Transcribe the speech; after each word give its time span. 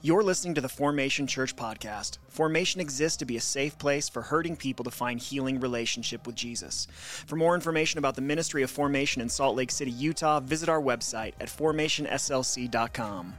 You're 0.00 0.22
listening 0.22 0.54
to 0.54 0.60
the 0.60 0.68
Formation 0.68 1.26
Church 1.26 1.56
podcast. 1.56 2.18
Formation 2.28 2.80
exists 2.80 3.16
to 3.16 3.24
be 3.24 3.36
a 3.36 3.40
safe 3.40 3.76
place 3.78 4.08
for 4.08 4.22
hurting 4.22 4.54
people 4.54 4.84
to 4.84 4.92
find 4.92 5.18
healing 5.18 5.58
relationship 5.58 6.24
with 6.24 6.36
Jesus. 6.36 6.86
For 7.26 7.34
more 7.34 7.56
information 7.56 7.98
about 7.98 8.14
the 8.14 8.22
ministry 8.22 8.62
of 8.62 8.70
Formation 8.70 9.20
in 9.20 9.28
Salt 9.28 9.56
Lake 9.56 9.72
City, 9.72 9.90
Utah, 9.90 10.38
visit 10.38 10.68
our 10.68 10.80
website 10.80 11.32
at 11.40 11.48
formationslc.com. 11.48 13.34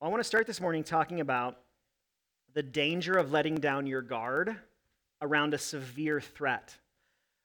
I 0.00 0.08
want 0.08 0.20
to 0.20 0.24
start 0.24 0.46
this 0.46 0.60
morning 0.60 0.84
talking 0.84 1.20
about 1.20 1.58
the 2.54 2.62
danger 2.62 3.14
of 3.14 3.32
letting 3.32 3.56
down 3.56 3.88
your 3.88 4.00
guard 4.00 4.56
around 5.22 5.54
a 5.54 5.58
severe 5.58 6.20
threat. 6.20 6.76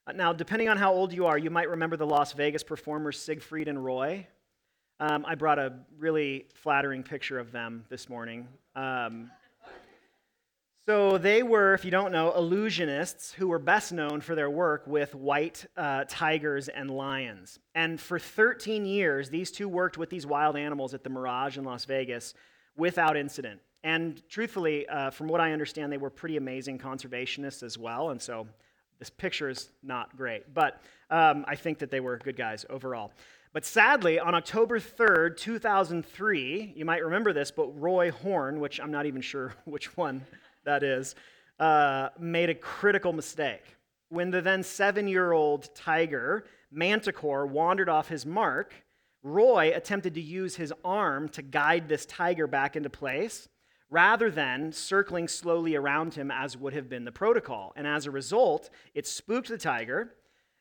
Uh, 0.08 0.14
now, 0.14 0.34
depending 0.34 0.68
on 0.68 0.78
how 0.78 0.94
old 0.94 1.14
you 1.14 1.26
are, 1.26 1.38
you 1.38 1.50
might 1.50 1.70
remember 1.70 1.96
the 1.96 2.06
Las 2.06 2.34
Vegas 2.34 2.64
performers 2.64 3.20
Siegfried 3.20 3.68
and 3.68 3.84
Roy. 3.84 4.28
Um, 5.00 5.26
I 5.28 5.36
brought 5.36 5.60
a 5.60 5.74
really 5.98 6.46
flattering 6.54 7.04
picture 7.04 7.40
of 7.40 7.52
them 7.52 7.86
this 7.90 8.10
morning. 8.10 8.48
Um, 8.76 9.32
so, 10.88 11.20
they 11.20 11.44
were, 11.44 11.76
if 11.76 11.86
you 11.86 11.92
don't 11.92 12.12
know, 12.12 12.34
illusionists 12.36 13.34
who 13.34 13.48
were 13.48 13.60
best 13.60 13.94
known 13.94 14.20
for 14.20 14.34
their 14.34 14.50
work 14.50 14.88
with 14.88 15.14
white 15.14 15.66
uh, 15.78 16.06
tigers 16.08 16.68
and 16.68 16.90
lions. 16.90 17.60
And 17.76 18.02
for 18.02 18.18
13 18.18 18.86
years, 18.86 19.30
these 19.30 19.52
two 19.52 19.70
worked 19.70 19.98
with 19.98 20.10
these 20.10 20.26
wild 20.26 20.58
animals 20.58 20.96
at 20.96 21.04
the 21.04 21.10
Mirage 21.10 21.58
in 21.58 21.64
Las 21.64 21.86
Vegas 21.86 22.34
without 22.76 23.16
incident. 23.16 23.62
And 23.84 24.22
truthfully, 24.30 24.88
uh, 24.88 25.10
from 25.10 25.28
what 25.28 25.42
I 25.42 25.54
understand, 25.54 25.92
they 25.92 25.98
were 25.98 26.10
pretty 26.10 26.38
amazing 26.38 26.78
conservationists 26.78 27.64
as 27.64 27.78
well. 27.78 28.12
And 28.12 28.22
so 28.22 28.48
this 29.00 29.10
picture 29.10 29.50
is 29.50 29.70
not 29.82 30.16
great. 30.16 30.54
But 30.54 30.82
um, 31.10 31.44
I 31.48 31.56
think 31.56 31.80
that 31.80 31.90
they 31.90 32.00
were 32.00 32.18
good 32.18 32.38
guys 32.38 32.66
overall. 32.70 33.12
But 33.54 33.66
sadly, 33.66 34.20
on 34.20 34.36
October 34.36 34.80
3rd, 34.80 35.36
2003, 35.38 36.74
you 36.76 36.86
might 36.86 37.04
remember 37.04 37.34
this, 37.34 37.52
but 37.52 37.68
Roy 37.80 38.12
Horn, 38.12 38.60
which 38.60 38.80
I'm 38.80 38.92
not 38.92 39.06
even 39.06 39.22
sure 39.22 39.54
which 39.66 39.98
one 39.98 40.24
that 40.64 40.84
is, 40.84 41.16
uh, 41.60 42.10
made 42.20 42.50
a 42.50 42.56
critical 42.56 43.12
mistake. 43.12 43.64
When 44.10 44.30
the 44.30 44.42
then 44.42 44.62
seven 44.62 45.08
year 45.08 45.32
old 45.32 45.74
tiger, 45.74 46.46
Manticore, 46.72 47.48
wandered 47.48 47.90
off 47.90 48.08
his 48.08 48.26
mark, 48.26 48.74
Roy 49.24 49.72
attempted 49.76 50.14
to 50.16 50.22
use 50.22 50.56
his 50.56 50.72
arm 50.86 51.28
to 51.30 51.42
guide 51.42 51.90
this 51.90 52.06
tiger 52.06 52.48
back 52.48 52.76
into 52.76 52.90
place 52.90 53.48
rather 53.92 54.32
than 54.32 54.72
circling 54.72 55.28
slowly 55.28 55.76
around 55.76 56.16
him 56.16 56.32
as 56.32 56.58
would 56.58 56.74
have 56.74 56.90
been 56.90 57.04
the 57.04 57.12
protocol. 57.12 57.74
And 57.76 57.86
as 57.86 58.08
a 58.08 58.12
result, 58.12 58.70
it 58.96 59.06
spooked 59.06 59.50
the 59.50 59.58
tiger, 59.58 60.16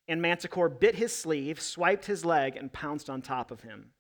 and 0.08 0.20
Manticore 0.20 0.68
bit 0.68 0.96
his 0.96 1.16
sleeve, 1.16 1.60
swiped 1.60 2.06
his 2.06 2.24
leg, 2.24 2.56
and 2.56 2.72
pounced 2.72 3.08
on 3.08 3.22
top 3.22 3.52
of 3.52 3.62
him. 3.62 3.92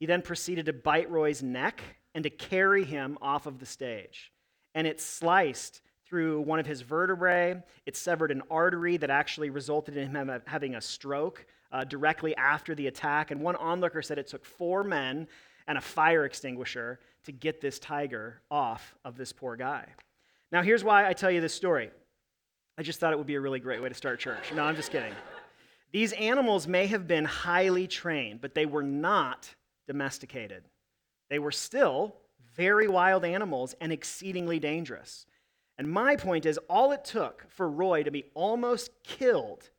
He 0.00 0.06
then 0.06 0.20
proceeded 0.20 0.66
to 0.66 0.72
bite 0.72 1.08
Roy's 1.10 1.42
neck 1.42 1.80
and 2.12 2.24
to 2.24 2.30
carry 2.30 2.84
him 2.84 3.16
off 3.22 3.46
of 3.46 3.60
the 3.60 3.66
stage. 3.66 4.32
And 4.74 4.86
it 4.86 5.00
sliced 5.00 5.80
through 6.04 6.40
one 6.40 6.58
of 6.58 6.66
his 6.66 6.80
vertebrae. 6.80 7.62
It 7.86 7.96
severed 7.96 8.30
an 8.32 8.42
artery 8.50 8.96
that 8.96 9.10
actually 9.10 9.50
resulted 9.50 9.96
in 9.96 10.14
him 10.14 10.30
having 10.46 10.74
a 10.74 10.80
stroke 10.80 11.46
uh, 11.70 11.84
directly 11.84 12.36
after 12.36 12.74
the 12.74 12.88
attack. 12.88 13.30
And 13.30 13.40
one 13.40 13.56
onlooker 13.56 14.02
said 14.02 14.18
it 14.18 14.26
took 14.26 14.44
four 14.44 14.82
men 14.84 15.28
and 15.66 15.78
a 15.78 15.80
fire 15.80 16.24
extinguisher 16.24 17.00
to 17.26 17.32
get 17.32 17.60
this 17.60 17.78
tiger 17.78 18.40
off 18.50 18.94
of 19.04 19.16
this 19.16 19.32
poor 19.32 19.56
guy. 19.56 19.86
Now, 20.50 20.62
here's 20.62 20.82
why 20.82 21.08
I 21.08 21.12
tell 21.12 21.30
you 21.30 21.40
this 21.40 21.54
story. 21.54 21.90
I 22.78 22.82
just 22.82 23.00
thought 23.00 23.12
it 23.12 23.18
would 23.18 23.26
be 23.26 23.34
a 23.34 23.40
really 23.40 23.60
great 23.60 23.82
way 23.82 23.88
to 23.88 23.94
start 23.94 24.20
church. 24.20 24.52
No, 24.54 24.64
I'm 24.64 24.76
just 24.76 24.90
kidding. 24.90 25.12
These 25.92 26.12
animals 26.14 26.66
may 26.66 26.86
have 26.86 27.06
been 27.06 27.24
highly 27.24 27.86
trained, 27.86 28.40
but 28.40 28.54
they 28.54 28.66
were 28.66 28.82
not 28.82 29.54
domesticated. 29.86 30.64
They 31.30 31.38
were 31.38 31.52
still 31.52 32.16
very 32.54 32.88
wild 32.88 33.24
animals 33.24 33.74
and 33.80 33.92
exceedingly 33.92 34.58
dangerous. 34.58 35.26
And 35.78 35.90
my 35.90 36.16
point 36.16 36.46
is, 36.46 36.58
all 36.68 36.92
it 36.92 37.04
took 37.04 37.44
for 37.48 37.68
Roy 37.68 38.02
to 38.02 38.10
be 38.10 38.24
almost 38.34 38.90
killed 39.04 39.70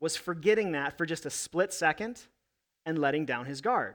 was 0.00 0.16
forgetting 0.16 0.72
that 0.72 0.96
for 0.96 1.06
just 1.06 1.26
a 1.26 1.30
split 1.30 1.72
second 1.72 2.22
and 2.84 2.98
letting 2.98 3.26
down 3.26 3.46
his 3.46 3.60
guard. 3.60 3.94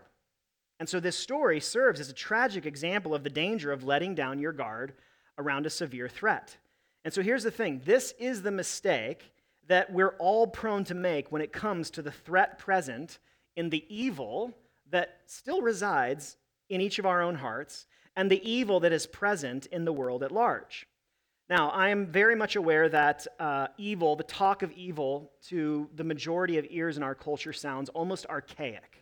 And 0.82 0.90
so 0.90 1.00
this 1.00 1.16
story 1.16 1.60
serves 1.60 2.00
as 2.00 2.10
a 2.10 2.14
tragic 2.14 2.66
example 2.66 3.14
of 3.14 3.24
the 3.24 3.30
danger 3.30 3.72
of 3.72 3.84
letting 3.84 4.16
down 4.16 4.40
your 4.40 4.52
guard 4.52 4.96
around 5.38 5.68
a 5.68 5.70
severe 5.70 6.10
threat. 6.10 6.58
And 7.06 7.14
so 7.14 7.22
here's 7.22 7.44
the 7.44 7.52
thing 7.52 7.84
this 7.86 8.16
is 8.18 8.42
the 8.42 8.50
mistake 8.50 9.32
that 9.68 9.94
we're 9.94 10.16
all 10.18 10.48
prone 10.48 10.84
to 10.86 10.96
make 10.96 11.32
when 11.32 11.44
it 11.44 11.54
comes 11.54 11.92
to 11.92 12.02
the 12.02 12.10
threat 12.10 12.58
present 12.58 13.20
in 13.56 13.70
the 13.70 13.86
evil 13.96 14.56
that 14.90 15.20
still 15.28 15.62
resides 15.62 16.38
in 16.68 16.82
each 16.82 16.98
of 16.98 17.06
our 17.06 17.22
own 17.22 17.36
hearts 17.36 17.86
and 18.16 18.32
the 18.32 18.42
evil 18.44 18.80
that 18.80 18.92
is 18.92 19.06
present 19.06 19.68
in 19.68 19.86
the 19.86 19.94
world 19.94 20.24
at 20.24 20.32
large. 20.32 20.88
Now, 21.48 21.70
I 21.70 21.90
am 21.90 22.08
very 22.08 22.36
much 22.36 22.56
aware 22.56 22.90
that 22.90 23.28
uh, 23.40 23.68
evil, 23.78 24.16
the 24.16 24.24
talk 24.24 24.64
of 24.64 24.72
evil 24.72 25.32
to 25.50 25.92
the 25.94 26.04
majority 26.04 26.58
of 26.58 26.66
ears 26.72 26.98
in 26.98 27.04
our 27.04 27.14
culture 27.14 27.54
sounds 27.54 27.90
almost 27.90 28.26
archaic 28.26 29.02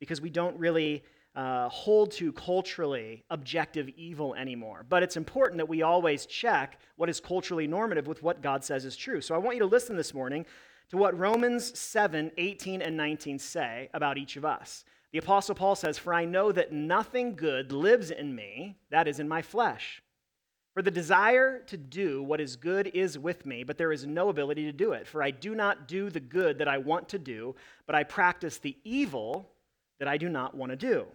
because 0.00 0.20
we 0.20 0.30
don't 0.30 0.58
really 0.58 1.04
uh, 1.36 1.68
hold 1.68 2.10
to 2.10 2.32
culturally 2.32 3.24
objective 3.30 3.88
evil 3.90 4.34
anymore. 4.34 4.84
But 4.88 5.02
it's 5.02 5.16
important 5.16 5.58
that 5.58 5.68
we 5.68 5.82
always 5.82 6.26
check 6.26 6.80
what 6.96 7.08
is 7.08 7.20
culturally 7.20 7.68
normative 7.68 8.06
with 8.06 8.22
what 8.22 8.42
God 8.42 8.64
says 8.64 8.84
is 8.84 8.96
true. 8.96 9.20
So 9.20 9.34
I 9.34 9.38
want 9.38 9.56
you 9.56 9.62
to 9.62 9.66
listen 9.66 9.96
this 9.96 10.12
morning 10.12 10.44
to 10.90 10.96
what 10.96 11.16
Romans 11.16 11.78
7 11.78 12.32
18 12.36 12.82
and 12.82 12.96
19 12.96 13.38
say 13.38 13.88
about 13.94 14.18
each 14.18 14.36
of 14.36 14.44
us. 14.44 14.84
The 15.12 15.18
Apostle 15.18 15.54
Paul 15.54 15.76
says, 15.76 15.98
For 15.98 16.14
I 16.14 16.24
know 16.24 16.52
that 16.52 16.72
nothing 16.72 17.34
good 17.34 17.72
lives 17.72 18.10
in 18.10 18.34
me, 18.34 18.76
that 18.90 19.08
is, 19.08 19.20
in 19.20 19.28
my 19.28 19.42
flesh. 19.42 20.02
For 20.74 20.82
the 20.82 20.90
desire 20.90 21.60
to 21.66 21.76
do 21.76 22.22
what 22.22 22.40
is 22.40 22.54
good 22.54 22.92
is 22.94 23.18
with 23.18 23.44
me, 23.44 23.64
but 23.64 23.76
there 23.76 23.90
is 23.90 24.06
no 24.06 24.28
ability 24.28 24.64
to 24.66 24.72
do 24.72 24.92
it. 24.92 25.06
For 25.06 25.20
I 25.20 25.32
do 25.32 25.54
not 25.54 25.88
do 25.88 26.10
the 26.10 26.20
good 26.20 26.58
that 26.58 26.68
I 26.68 26.78
want 26.78 27.08
to 27.08 27.18
do, 27.18 27.56
but 27.86 27.96
I 27.96 28.04
practice 28.04 28.58
the 28.58 28.76
evil 28.84 29.50
that 30.00 30.08
I 30.08 30.16
do 30.16 30.28
not 30.28 30.56
want 30.56 30.70
to 30.70 30.76
do. 30.76 31.06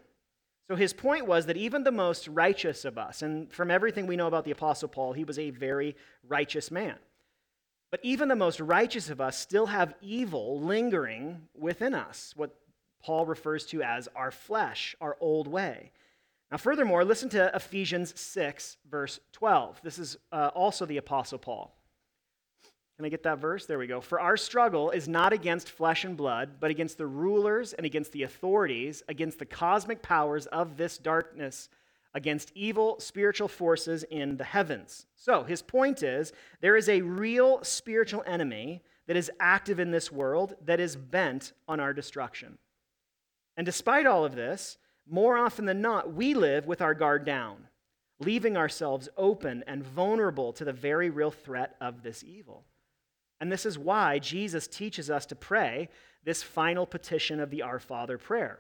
So 0.69 0.75
his 0.75 0.93
point 0.93 1.27
was 1.27 1.45
that 1.45 1.57
even 1.57 1.83
the 1.83 1.91
most 1.91 2.27
righteous 2.27 2.85
of 2.85 2.97
us, 2.97 3.21
and 3.21 3.51
from 3.51 3.69
everything 3.69 4.07
we 4.07 4.15
know 4.15 4.27
about 4.27 4.45
the 4.45 4.51
Apostle 4.51 4.87
Paul, 4.87 5.13
he 5.13 5.23
was 5.23 5.37
a 5.37 5.49
very 5.51 5.95
righteous 6.27 6.71
man. 6.71 6.95
But 7.91 7.99
even 8.03 8.29
the 8.29 8.35
most 8.35 8.59
righteous 8.59 9.09
of 9.09 9.21
us 9.21 9.37
still 9.37 9.67
have 9.67 9.93
evil 10.01 10.59
lingering 10.59 11.47
within 11.55 11.93
us, 11.93 12.33
what 12.35 12.55
Paul 13.03 13.25
refers 13.25 13.65
to 13.67 13.83
as 13.83 14.07
our 14.15 14.31
flesh, 14.31 14.95
our 14.99 15.17
old 15.19 15.47
way. 15.47 15.91
Now, 16.51 16.57
furthermore, 16.57 17.05
listen 17.05 17.29
to 17.29 17.51
Ephesians 17.53 18.19
6, 18.19 18.77
verse 18.89 19.19
12. 19.33 19.81
This 19.83 19.99
is 19.99 20.17
uh, 20.31 20.49
also 20.55 20.85
the 20.85 20.97
Apostle 20.97 21.37
Paul. 21.37 21.75
Can 22.95 23.05
I 23.05 23.09
get 23.09 23.23
that 23.23 23.39
verse? 23.39 23.65
There 23.65 23.77
we 23.77 23.87
go. 23.87 23.99
For 23.99 24.21
our 24.21 24.37
struggle 24.37 24.89
is 24.91 25.07
not 25.07 25.33
against 25.33 25.69
flesh 25.69 26.05
and 26.05 26.15
blood, 26.15 26.61
but 26.61 26.71
against 26.71 26.97
the 26.97 27.07
rulers 27.07 27.73
and 27.73 27.85
against 27.85 28.13
the 28.13 28.23
authorities, 28.23 29.03
against 29.09 29.37
the 29.37 29.45
cosmic 29.45 30.01
powers 30.01 30.45
of 30.45 30.77
this 30.77 30.97
darkness, 30.97 31.67
against 32.13 32.53
evil 32.55 32.97
spiritual 32.99 33.49
forces 33.49 34.03
in 34.03 34.37
the 34.37 34.45
heavens. 34.45 35.07
So, 35.17 35.43
his 35.43 35.61
point 35.61 36.03
is 36.03 36.31
there 36.61 36.77
is 36.77 36.87
a 36.87 37.01
real 37.01 37.61
spiritual 37.63 38.23
enemy 38.25 38.81
that 39.07 39.17
is 39.17 39.29
active 39.41 39.81
in 39.81 39.91
this 39.91 40.09
world 40.09 40.55
that 40.63 40.79
is 40.79 40.95
bent 40.95 41.51
on 41.67 41.81
our 41.81 41.93
destruction. 41.93 42.57
And 43.57 43.65
despite 43.65 44.05
all 44.05 44.23
of 44.23 44.35
this, 44.35 44.77
more 45.05 45.37
often 45.37 45.65
than 45.65 45.81
not, 45.81 46.13
we 46.13 46.33
live 46.33 46.65
with 46.65 46.81
our 46.81 46.93
guard 46.93 47.25
down, 47.25 47.67
leaving 48.19 48.55
ourselves 48.55 49.09
open 49.17 49.65
and 49.67 49.83
vulnerable 49.83 50.53
to 50.53 50.63
the 50.63 50.73
very 50.73 51.09
real 51.09 51.31
threat 51.31 51.75
of 51.81 52.01
this 52.01 52.23
evil. 52.23 52.63
And 53.45 53.51
this 53.51 53.67
is 53.67 53.77
why 53.77 54.17
Jesus 54.17 54.65
teaches 54.65 55.11
us 55.11 55.27
to 55.27 55.35
pray 55.35 55.89
this 56.23 56.41
final 56.41 56.87
petition 56.87 57.39
of 57.39 57.51
the 57.51 57.61
Our 57.61 57.77
Father 57.77 58.17
prayer. 58.17 58.57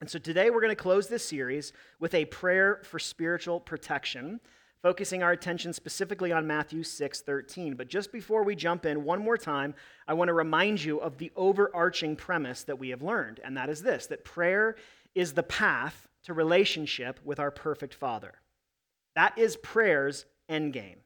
And 0.00 0.08
so 0.08 0.18
today 0.18 0.48
we're 0.48 0.62
going 0.62 0.74
to 0.74 0.74
close 0.74 1.06
this 1.08 1.28
series 1.28 1.74
with 1.98 2.14
a 2.14 2.24
prayer 2.24 2.80
for 2.82 2.98
spiritual 2.98 3.60
protection, 3.60 4.40
focusing 4.80 5.22
our 5.22 5.32
attention 5.32 5.74
specifically 5.74 6.32
on 6.32 6.46
Matthew 6.46 6.82
6:13. 6.82 7.76
But 7.76 7.88
just 7.88 8.10
before 8.10 8.42
we 8.42 8.56
jump 8.56 8.86
in 8.86 9.04
one 9.04 9.20
more 9.20 9.36
time, 9.36 9.74
I 10.08 10.14
want 10.14 10.28
to 10.28 10.32
remind 10.32 10.82
you 10.82 10.98
of 10.98 11.18
the 11.18 11.30
overarching 11.36 12.16
premise 12.16 12.62
that 12.62 12.78
we 12.78 12.88
have 12.88 13.02
learned, 13.02 13.38
and 13.44 13.54
that 13.58 13.68
is 13.68 13.82
this 13.82 14.06
that 14.06 14.24
prayer 14.24 14.76
is 15.14 15.34
the 15.34 15.42
path 15.42 16.08
to 16.22 16.32
relationship 16.32 17.20
with 17.22 17.38
our 17.38 17.50
perfect 17.50 17.92
Father. 17.92 18.32
That 19.14 19.36
is 19.36 19.58
prayer's 19.58 20.24
endgame. 20.48 21.00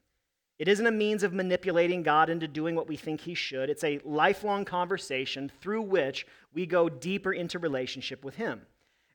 It 0.57 0.67
isn't 0.67 0.87
a 0.87 0.91
means 0.91 1.23
of 1.23 1.33
manipulating 1.33 2.01
God 2.01 2.29
into 2.29 2.47
doing 2.47 2.75
what 2.75 2.87
we 2.87 2.95
think 2.95 3.21
He 3.21 3.33
should. 3.33 3.69
It's 3.69 3.83
a 3.83 3.99
lifelong 4.05 4.63
conversation 4.63 5.51
through 5.61 5.81
which 5.81 6.25
we 6.53 6.65
go 6.65 6.87
deeper 6.87 7.33
into 7.33 7.59
relationship 7.59 8.23
with 8.23 8.35
Him. 8.35 8.61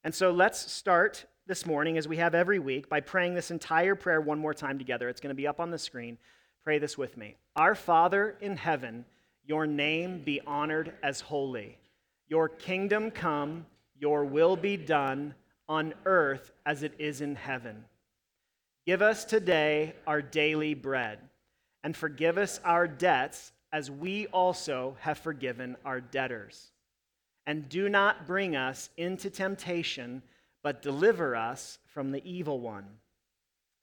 And 0.04 0.14
so 0.14 0.30
let's 0.30 0.70
start 0.70 1.24
this 1.46 1.66
morning, 1.66 1.98
as 1.98 2.06
we 2.06 2.18
have 2.18 2.34
every 2.34 2.58
week, 2.58 2.88
by 2.88 3.00
praying 3.00 3.34
this 3.34 3.50
entire 3.50 3.94
prayer 3.94 4.20
one 4.20 4.38
more 4.38 4.54
time 4.54 4.78
together. 4.78 5.08
It's 5.08 5.20
going 5.20 5.34
to 5.34 5.34
be 5.34 5.46
up 5.46 5.60
on 5.60 5.70
the 5.70 5.78
screen. 5.78 6.18
Pray 6.62 6.78
this 6.78 6.98
with 6.98 7.16
me. 7.16 7.36
Our 7.56 7.74
Father 7.74 8.36
in 8.40 8.56
heaven, 8.56 9.04
your 9.44 9.66
name 9.66 10.22
be 10.22 10.40
honored 10.46 10.92
as 11.02 11.20
holy. 11.20 11.78
Your 12.28 12.48
kingdom 12.48 13.10
come, 13.10 13.66
your 13.98 14.24
will 14.24 14.56
be 14.56 14.76
done 14.76 15.34
on 15.68 15.94
earth 16.04 16.52
as 16.66 16.82
it 16.82 16.92
is 16.98 17.20
in 17.20 17.34
heaven. 17.34 17.84
Give 18.86 19.02
us 19.02 19.24
today 19.24 19.94
our 20.06 20.22
daily 20.22 20.74
bread, 20.74 21.18
and 21.82 21.96
forgive 21.96 22.38
us 22.38 22.60
our 22.64 22.86
debts 22.86 23.52
as 23.72 23.90
we 23.90 24.26
also 24.28 24.96
have 25.00 25.18
forgiven 25.18 25.76
our 25.84 26.00
debtors. 26.00 26.72
And 27.46 27.68
do 27.68 27.88
not 27.88 28.26
bring 28.26 28.56
us 28.56 28.90
into 28.96 29.30
temptation, 29.30 30.22
but 30.62 30.82
deliver 30.82 31.34
us 31.34 31.78
from 31.86 32.10
the 32.10 32.22
evil 32.28 32.60
one. 32.60 32.86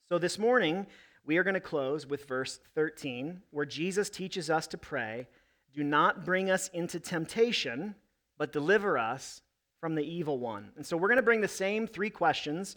So 0.09 0.17
this 0.17 0.37
morning, 0.37 0.87
we 1.25 1.37
are 1.37 1.43
going 1.43 1.53
to 1.55 1.59
close 1.59 2.05
with 2.05 2.25
verse 2.25 2.59
13, 2.75 3.41
where 3.51 3.65
Jesus 3.65 4.09
teaches 4.09 4.49
us 4.49 4.67
to 4.67 4.77
pray 4.77 5.27
Do 5.73 5.83
not 5.83 6.25
bring 6.25 6.49
us 6.49 6.69
into 6.69 6.99
temptation, 6.99 7.95
but 8.37 8.53
deliver 8.53 8.97
us 8.97 9.41
from 9.79 9.95
the 9.95 10.03
evil 10.03 10.39
one. 10.39 10.69
And 10.75 10.85
so 10.85 10.97
we're 10.97 11.09
going 11.09 11.17
to 11.17 11.23
bring 11.23 11.41
the 11.41 11.47
same 11.47 11.87
three 11.87 12.09
questions 12.09 12.75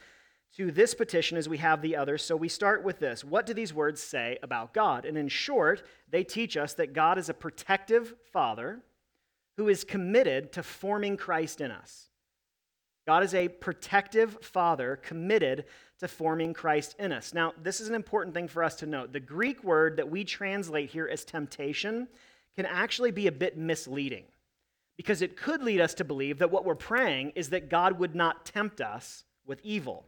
to 0.56 0.70
this 0.70 0.94
petition 0.94 1.38
as 1.38 1.48
we 1.48 1.58
have 1.58 1.80
the 1.80 1.96
others. 1.96 2.24
So 2.24 2.36
we 2.36 2.48
start 2.48 2.82
with 2.82 2.98
this 2.98 3.24
What 3.24 3.46
do 3.46 3.54
these 3.54 3.74
words 3.74 4.02
say 4.02 4.38
about 4.42 4.74
God? 4.74 5.04
And 5.04 5.16
in 5.16 5.28
short, 5.28 5.82
they 6.08 6.24
teach 6.24 6.56
us 6.56 6.74
that 6.74 6.92
God 6.92 7.18
is 7.18 7.28
a 7.28 7.34
protective 7.34 8.14
father 8.32 8.80
who 9.56 9.68
is 9.68 9.84
committed 9.84 10.52
to 10.52 10.62
forming 10.62 11.16
Christ 11.16 11.60
in 11.60 11.70
us. 11.70 12.08
God 13.06 13.22
is 13.22 13.34
a 13.34 13.48
protective 13.48 14.38
father 14.42 14.96
committed 14.96 15.64
to 15.98 16.08
forming 16.08 16.52
Christ 16.54 16.94
in 16.98 17.12
us. 17.12 17.34
Now, 17.34 17.52
this 17.62 17.80
is 17.80 17.88
an 17.88 17.94
important 17.94 18.34
thing 18.34 18.48
for 18.48 18.62
us 18.62 18.76
to 18.76 18.86
note. 18.86 19.12
The 19.12 19.20
Greek 19.20 19.64
word 19.64 19.96
that 19.96 20.10
we 20.10 20.24
translate 20.24 20.90
here 20.90 21.08
as 21.08 21.24
temptation 21.24 22.08
can 22.56 22.66
actually 22.66 23.10
be 23.10 23.26
a 23.26 23.32
bit 23.32 23.56
misleading 23.56 24.24
because 24.96 25.22
it 25.22 25.36
could 25.36 25.62
lead 25.62 25.80
us 25.80 25.94
to 25.94 26.04
believe 26.04 26.38
that 26.38 26.50
what 26.50 26.64
we're 26.64 26.74
praying 26.74 27.32
is 27.34 27.50
that 27.50 27.70
God 27.70 27.98
would 27.98 28.14
not 28.14 28.44
tempt 28.44 28.80
us 28.80 29.24
with 29.46 29.60
evil. 29.64 30.06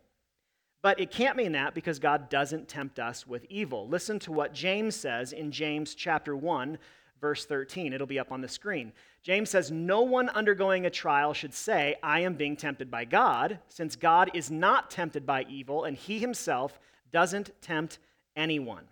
But 0.82 0.98
it 0.98 1.12
can't 1.12 1.36
mean 1.36 1.52
that 1.52 1.74
because 1.74 2.00
God 2.00 2.28
doesn't 2.28 2.68
tempt 2.68 2.98
us 2.98 3.26
with 3.26 3.46
evil. 3.48 3.88
Listen 3.88 4.18
to 4.20 4.32
what 4.32 4.52
James 4.52 4.96
says 4.96 5.32
in 5.32 5.52
James 5.52 5.94
chapter 5.94 6.36
1, 6.36 6.76
verse 7.20 7.46
13. 7.46 7.92
It'll 7.92 8.06
be 8.06 8.18
up 8.18 8.32
on 8.32 8.40
the 8.40 8.48
screen. 8.48 8.92
James 9.22 9.48
says, 9.48 9.70
No 9.70 10.02
one 10.02 10.28
undergoing 10.30 10.84
a 10.84 10.90
trial 10.90 11.32
should 11.32 11.54
say, 11.54 11.94
I 12.02 12.20
am 12.20 12.34
being 12.34 12.56
tempted 12.56 12.90
by 12.90 13.04
God, 13.04 13.60
since 13.68 13.94
God 13.94 14.32
is 14.34 14.50
not 14.50 14.90
tempted 14.90 15.24
by 15.24 15.46
evil, 15.48 15.84
and 15.84 15.96
he 15.96 16.18
himself 16.18 16.80
doesn't 17.12 17.52
tempt 17.62 18.00
anyone. 18.34 18.84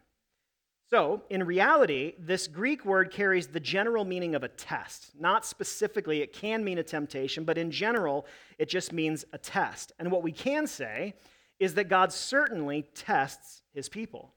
So, 0.91 1.23
in 1.31 1.45
reality, 1.45 2.15
this 2.19 2.49
Greek 2.49 2.85
word 2.85 3.13
carries 3.13 3.47
the 3.47 3.61
general 3.61 4.05
meaning 4.05 4.35
of 4.35 4.43
a 4.43 4.49
test. 4.49 5.13
Not 5.19 5.45
specifically, 5.45 6.21
it 6.21 6.33
can 6.33 6.65
mean 6.65 6.79
a 6.79 6.83
temptation, 6.83 7.45
but 7.45 7.59
in 7.59 7.71
general, 7.71 8.27
it 8.59 8.69
just 8.69 8.93
means 8.93 9.25
a 9.33 9.39
test. 9.39 9.93
And 9.99 10.11
what 10.11 10.25
we 10.25 10.33
can 10.33 10.67
say 10.67 11.15
is 11.61 11.75
that 11.75 11.89
God 11.89 12.13
certainly 12.13 12.87
tests 12.95 13.63
his 13.73 13.89
people. 13.89 14.33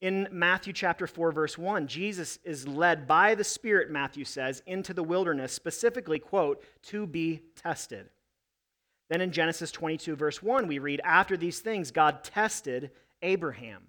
In 0.00 0.28
Matthew 0.30 0.72
chapter 0.72 1.06
4 1.06 1.32
verse 1.32 1.58
1, 1.58 1.86
Jesus 1.86 2.38
is 2.42 2.66
led 2.66 3.06
by 3.06 3.34
the 3.34 3.44
Spirit, 3.44 3.90
Matthew 3.90 4.24
says, 4.24 4.62
into 4.64 4.94
the 4.94 5.02
wilderness, 5.02 5.52
specifically, 5.52 6.18
quote, 6.18 6.64
to 6.84 7.06
be 7.06 7.42
tested. 7.54 8.08
Then 9.10 9.20
in 9.20 9.32
Genesis 9.32 9.70
22 9.72 10.16
verse 10.16 10.42
1, 10.42 10.66
we 10.68 10.78
read, 10.78 11.02
after 11.04 11.36
these 11.36 11.58
things 11.58 11.90
God 11.90 12.24
tested 12.24 12.92
Abraham. 13.20 13.82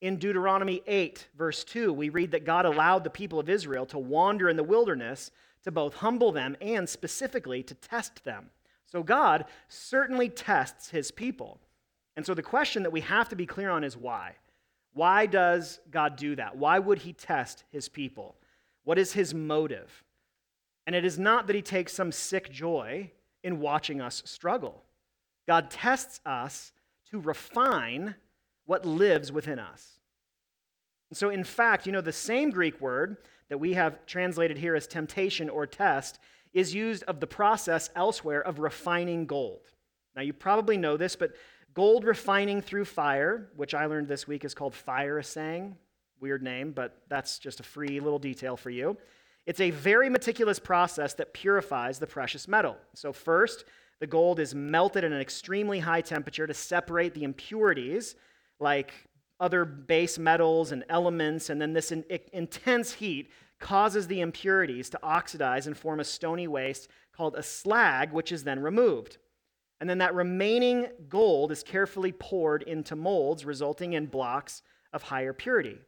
In 0.00 0.18
Deuteronomy 0.18 0.82
8 0.86 1.26
verse 1.36 1.64
2, 1.64 1.92
we 1.92 2.10
read 2.10 2.30
that 2.30 2.44
God 2.44 2.64
allowed 2.66 3.02
the 3.02 3.10
people 3.10 3.40
of 3.40 3.48
Israel 3.48 3.86
to 3.86 3.98
wander 3.98 4.48
in 4.48 4.56
the 4.56 4.62
wilderness 4.62 5.32
to 5.64 5.72
both 5.72 5.94
humble 5.94 6.30
them 6.30 6.56
and 6.60 6.88
specifically 6.88 7.64
to 7.64 7.74
test 7.74 8.22
them. 8.24 8.50
So 8.86 9.02
God 9.02 9.46
certainly 9.66 10.28
tests 10.28 10.90
his 10.90 11.10
people. 11.10 11.58
And 12.18 12.26
so 12.26 12.34
the 12.34 12.42
question 12.42 12.82
that 12.82 12.90
we 12.90 13.02
have 13.02 13.28
to 13.28 13.36
be 13.36 13.46
clear 13.46 13.70
on 13.70 13.84
is 13.84 13.96
why? 13.96 14.34
Why 14.92 15.26
does 15.26 15.78
God 15.88 16.16
do 16.16 16.34
that? 16.34 16.56
Why 16.56 16.80
would 16.80 16.98
he 16.98 17.12
test 17.12 17.62
his 17.70 17.88
people? 17.88 18.34
What 18.82 18.98
is 18.98 19.12
his 19.12 19.32
motive? 19.32 20.02
And 20.88 20.96
it 20.96 21.04
is 21.04 21.16
not 21.16 21.46
that 21.46 21.54
he 21.54 21.62
takes 21.62 21.92
some 21.92 22.10
sick 22.10 22.50
joy 22.50 23.12
in 23.44 23.60
watching 23.60 24.00
us 24.00 24.24
struggle. 24.26 24.82
God 25.46 25.70
tests 25.70 26.20
us 26.26 26.72
to 27.12 27.20
refine 27.20 28.16
what 28.66 28.84
lives 28.84 29.30
within 29.30 29.60
us. 29.60 30.00
And 31.10 31.16
so, 31.16 31.30
in 31.30 31.44
fact, 31.44 31.86
you 31.86 31.92
know, 31.92 32.00
the 32.00 32.12
same 32.12 32.50
Greek 32.50 32.80
word 32.80 33.18
that 33.48 33.60
we 33.60 33.74
have 33.74 34.04
translated 34.06 34.58
here 34.58 34.74
as 34.74 34.88
temptation 34.88 35.48
or 35.48 35.68
test 35.68 36.18
is 36.52 36.74
used 36.74 37.04
of 37.04 37.20
the 37.20 37.28
process 37.28 37.90
elsewhere 37.94 38.40
of 38.42 38.58
refining 38.58 39.24
gold. 39.24 39.68
Now, 40.16 40.22
you 40.22 40.32
probably 40.32 40.76
know 40.76 40.96
this, 40.96 41.14
but 41.14 41.30
Gold 41.74 42.04
refining 42.04 42.60
through 42.60 42.86
fire, 42.86 43.48
which 43.56 43.74
I 43.74 43.86
learned 43.86 44.08
this 44.08 44.26
week 44.26 44.44
is 44.44 44.54
called 44.54 44.74
fire 44.74 45.18
assaying. 45.18 45.76
Weird 46.20 46.42
name, 46.42 46.72
but 46.72 47.02
that's 47.08 47.38
just 47.38 47.60
a 47.60 47.62
free 47.62 48.00
little 48.00 48.18
detail 48.18 48.56
for 48.56 48.70
you. 48.70 48.96
It's 49.46 49.60
a 49.60 49.70
very 49.70 50.08
meticulous 50.08 50.58
process 50.58 51.14
that 51.14 51.32
purifies 51.32 51.98
the 51.98 52.06
precious 52.06 52.48
metal. 52.48 52.76
So, 52.94 53.12
first, 53.12 53.64
the 54.00 54.06
gold 54.06 54.40
is 54.40 54.54
melted 54.54 55.04
at 55.04 55.12
an 55.12 55.20
extremely 55.20 55.78
high 55.78 56.00
temperature 56.00 56.46
to 56.46 56.54
separate 56.54 57.14
the 57.14 57.24
impurities, 57.24 58.14
like 58.60 58.92
other 59.40 59.64
base 59.64 60.18
metals 60.18 60.72
and 60.72 60.84
elements, 60.88 61.50
and 61.50 61.60
then 61.60 61.72
this 61.72 61.92
in, 61.92 62.04
intense 62.32 62.92
heat 62.92 63.30
causes 63.60 64.06
the 64.06 64.20
impurities 64.20 64.90
to 64.90 65.02
oxidize 65.02 65.66
and 65.66 65.76
form 65.76 66.00
a 66.00 66.04
stony 66.04 66.46
waste 66.46 66.88
called 67.12 67.34
a 67.36 67.42
slag, 67.42 68.12
which 68.12 68.32
is 68.32 68.44
then 68.44 68.60
removed. 68.60 69.18
And 69.80 69.88
then 69.88 69.98
that 69.98 70.14
remaining 70.14 70.88
gold 71.08 71.52
is 71.52 71.62
carefully 71.62 72.12
poured 72.12 72.62
into 72.62 72.96
molds, 72.96 73.44
resulting 73.44 73.92
in 73.92 74.06
blocks 74.06 74.62
of 74.92 75.04
higher 75.04 75.32
purity. 75.32 75.78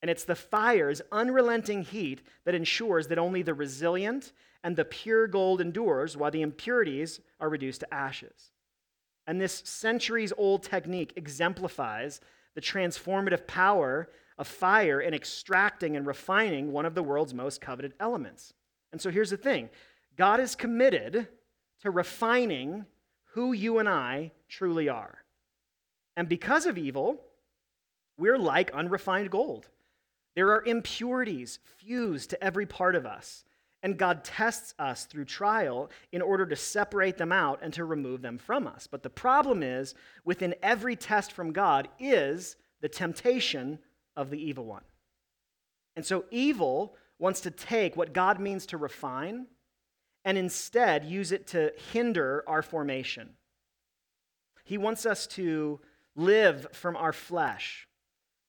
And 0.00 0.10
it's 0.10 0.24
the 0.24 0.34
fire's 0.34 1.02
unrelenting 1.12 1.82
heat 1.82 2.22
that 2.44 2.54
ensures 2.54 3.06
that 3.08 3.18
only 3.18 3.42
the 3.42 3.54
resilient 3.54 4.32
and 4.64 4.76
the 4.76 4.84
pure 4.84 5.26
gold 5.26 5.60
endures, 5.60 6.16
while 6.16 6.30
the 6.30 6.42
impurities 6.42 7.20
are 7.40 7.48
reduced 7.48 7.80
to 7.80 7.94
ashes. 7.94 8.50
And 9.26 9.40
this 9.40 9.62
centuries 9.64 10.32
old 10.36 10.62
technique 10.62 11.12
exemplifies 11.16 12.20
the 12.54 12.60
transformative 12.60 13.46
power 13.46 14.08
of 14.38 14.48
fire 14.48 15.00
in 15.00 15.14
extracting 15.14 15.96
and 15.96 16.06
refining 16.06 16.72
one 16.72 16.86
of 16.86 16.94
the 16.94 17.02
world's 17.02 17.34
most 17.34 17.60
coveted 17.60 17.94
elements. 18.00 18.54
And 18.90 19.00
so 19.00 19.10
here's 19.10 19.30
the 19.30 19.36
thing 19.36 19.70
God 20.16 20.40
is 20.40 20.54
committed 20.54 21.28
to 21.82 21.90
refining 21.90 22.84
who 23.32 23.52
you 23.52 23.78
and 23.78 23.88
I 23.88 24.32
truly 24.48 24.88
are. 24.88 25.18
And 26.16 26.28
because 26.28 26.66
of 26.66 26.76
evil, 26.76 27.20
we're 28.18 28.38
like 28.38 28.70
unrefined 28.72 29.30
gold. 29.30 29.68
There 30.34 30.50
are 30.52 30.64
impurities 30.64 31.58
fused 31.78 32.30
to 32.30 32.44
every 32.44 32.66
part 32.66 32.94
of 32.94 33.06
us, 33.06 33.44
and 33.82 33.98
God 33.98 34.24
tests 34.24 34.74
us 34.78 35.04
through 35.04 35.24
trial 35.24 35.90
in 36.12 36.22
order 36.22 36.46
to 36.46 36.56
separate 36.56 37.18
them 37.18 37.32
out 37.32 37.60
and 37.62 37.72
to 37.74 37.84
remove 37.84 38.22
them 38.22 38.38
from 38.38 38.66
us. 38.66 38.86
But 38.86 39.02
the 39.02 39.10
problem 39.10 39.62
is, 39.62 39.94
within 40.24 40.54
every 40.62 40.96
test 40.96 41.32
from 41.32 41.52
God 41.52 41.88
is 41.98 42.56
the 42.80 42.88
temptation 42.88 43.78
of 44.16 44.30
the 44.30 44.42
evil 44.42 44.64
one. 44.64 44.84
And 45.96 46.04
so 46.04 46.24
evil 46.30 46.96
wants 47.18 47.40
to 47.42 47.50
take 47.50 47.96
what 47.96 48.12
God 48.12 48.40
means 48.40 48.66
to 48.66 48.76
refine 48.76 49.46
and 50.24 50.38
instead 50.38 51.04
use 51.04 51.32
it 51.32 51.46
to 51.48 51.72
hinder 51.92 52.44
our 52.46 52.62
formation. 52.62 53.30
He 54.64 54.78
wants 54.78 55.04
us 55.06 55.26
to 55.28 55.80
live 56.14 56.66
from 56.72 56.96
our 56.96 57.12
flesh 57.12 57.88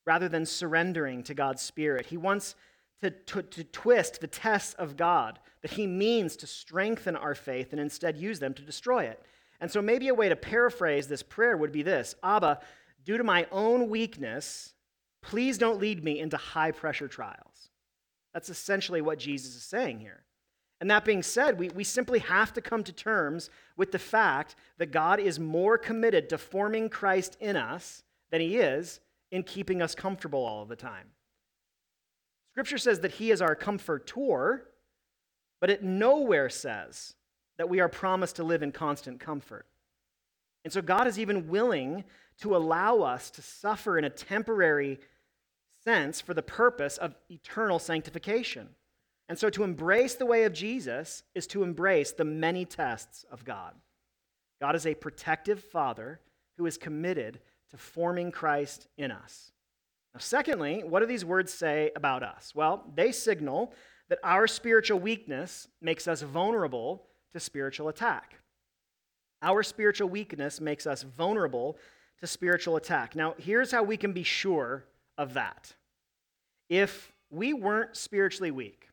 rather 0.06 0.30
than 0.30 0.46
surrendering 0.46 1.24
to 1.24 1.34
God's 1.34 1.62
Spirit. 1.62 2.08
He 2.08 2.18
wants 2.18 2.56
to, 3.02 3.10
to, 3.10 3.42
to, 3.42 3.64
twist 3.66 4.22
the 4.22 4.28
tests 4.28 4.74
of 4.76 4.96
God 4.96 5.40
that 5.62 5.72
He 5.72 5.88
means 5.88 6.36
to 6.38 6.48
strengthen 6.48 7.16
our 7.16 7.36
faith 7.36 7.72
and 7.72 7.82
instead 7.82 8.18
use 8.18 8.40
them 8.40 8.54
to 8.54 8.62
destroy 8.62 9.06
it. 9.06 9.22
And 9.60 9.72
so, 9.72 9.82
maybe 9.82 10.08
a 10.08 10.14
way 10.14 10.30
to 10.30 10.36
paraphrase 10.36 11.08
this 11.08 11.24
prayer 11.24 11.58
would 11.58 11.72
be 11.72 11.84
this 11.84 12.16
Abba, 12.24 12.60
due 13.04 13.18
to 13.18 13.24
my 13.24 13.48
own 13.52 13.90
weakness, 13.90 14.74
please 15.22 15.58
don't 15.58 15.80
lead 15.80 16.04
me 16.04 16.20
into 16.20 16.38
high 16.38 16.72
pressure 16.72 17.08
trials. 17.08 17.70
That's 18.34 18.50
essentially 18.50 19.02
what 19.02 19.20
Jesus 19.20 19.56
is 19.56 19.64
saying 19.64 20.00
here. 20.00 20.23
And 20.84 20.92
that 20.92 21.06
being 21.06 21.24
said, 21.24 21.58
we, 21.58 21.70
we 21.70 21.86
simply 21.86 22.20
have 22.20 22.52
to 22.52 22.62
come 22.62 22.84
to 22.84 22.92
terms 22.92 23.50
with 23.78 23.94
the 23.94 24.00
fact 24.00 24.58
that 24.80 24.92
God 24.92 25.18
is 25.18 25.40
more 25.40 25.78
committed 25.78 26.28
to 26.28 26.38
forming 26.38 26.90
Christ 26.90 27.38
in 27.40 27.56
us 27.56 28.04
than 28.32 28.42
he 28.42 28.58
is 28.58 29.00
in 29.32 29.44
keeping 29.44 29.82
us 29.82 29.96
comfortable 29.96 30.44
all 30.44 30.62
of 30.62 30.68
the 30.68 30.76
time. 30.76 31.08
Scripture 32.52 32.78
says 32.78 33.00
that 33.00 33.14
he 33.14 33.32
is 33.32 33.42
our 33.42 33.56
comfortor, 33.56 34.66
but 35.62 35.70
it 35.70 35.84
nowhere 35.84 36.50
says 36.50 37.14
that 37.58 37.70
we 37.70 37.80
are 37.80 37.88
promised 37.88 38.36
to 38.36 38.44
live 38.44 38.62
in 38.62 38.74
constant 38.74 39.22
comfort. 39.22 39.66
And 40.66 40.74
so 40.74 40.82
God 40.82 41.08
is 41.08 41.18
even 41.18 41.48
willing 41.48 42.04
to 42.42 42.58
allow 42.58 43.04
us 43.04 43.32
to 43.32 43.42
suffer 43.42 43.98
in 43.98 44.04
a 44.04 44.10
temporary 44.10 45.00
sense 45.86 46.20
for 46.20 46.34
the 46.34 46.44
purpose 46.44 46.98
of 46.98 47.16
eternal 47.30 47.80
sanctification. 47.80 48.68
And 49.30 49.40
so 49.40 49.50
to 49.50 49.64
embrace 49.64 50.16
the 50.16 50.26
way 50.26 50.44
of 50.44 50.54
Jesus 50.54 51.24
is 51.34 51.48
to 51.48 51.64
embrace 51.64 52.12
the 52.12 52.26
many 52.26 52.66
tests 52.66 53.26
of 53.32 53.46
God. 53.46 53.74
God 54.62 54.76
is 54.76 54.86
a 54.86 54.96
protective 54.96 55.64
Father 55.64 56.20
who 56.58 56.66
is 56.66 56.78
committed 56.78 57.40
to 57.72 57.78
forming 57.78 58.32
Christ 58.32 58.88
in 58.98 59.12
us. 59.12 59.52
Now, 60.14 60.20
secondly, 60.20 60.84
what 60.84 61.00
do 61.00 61.06
these 61.06 61.26
words 61.26 61.52
say 61.54 61.92
about 61.96 62.22
us? 62.22 62.54
Well, 62.54 62.84
they 62.94 63.12
signal 63.12 63.74
that 64.10 64.20
our 64.24 64.46
spiritual 64.46 65.00
weakness 65.00 65.68
makes 65.82 66.08
us 66.08 66.22
vulnerable 66.22 67.08
to 67.34 67.40
spiritual 67.40 67.90
attack. 67.90 68.36
Our 69.42 69.64
spiritual 69.64 70.10
weakness 70.10 70.62
makes 70.62 70.86
us 70.86 71.04
vulnerable 71.04 71.78
to 72.20 72.28
spiritual 72.28 72.76
attack. 72.76 73.16
Now, 73.16 73.36
here's 73.38 73.72
how 73.72 73.84
we 73.84 73.98
can 73.98 74.14
be 74.14 74.24
sure 74.24 74.86
of 75.18 75.34
that. 75.34 75.74
If 76.70 77.12
we 77.30 77.54
weren't 77.54 77.98
spiritually 77.98 78.52
weak, 78.52 78.88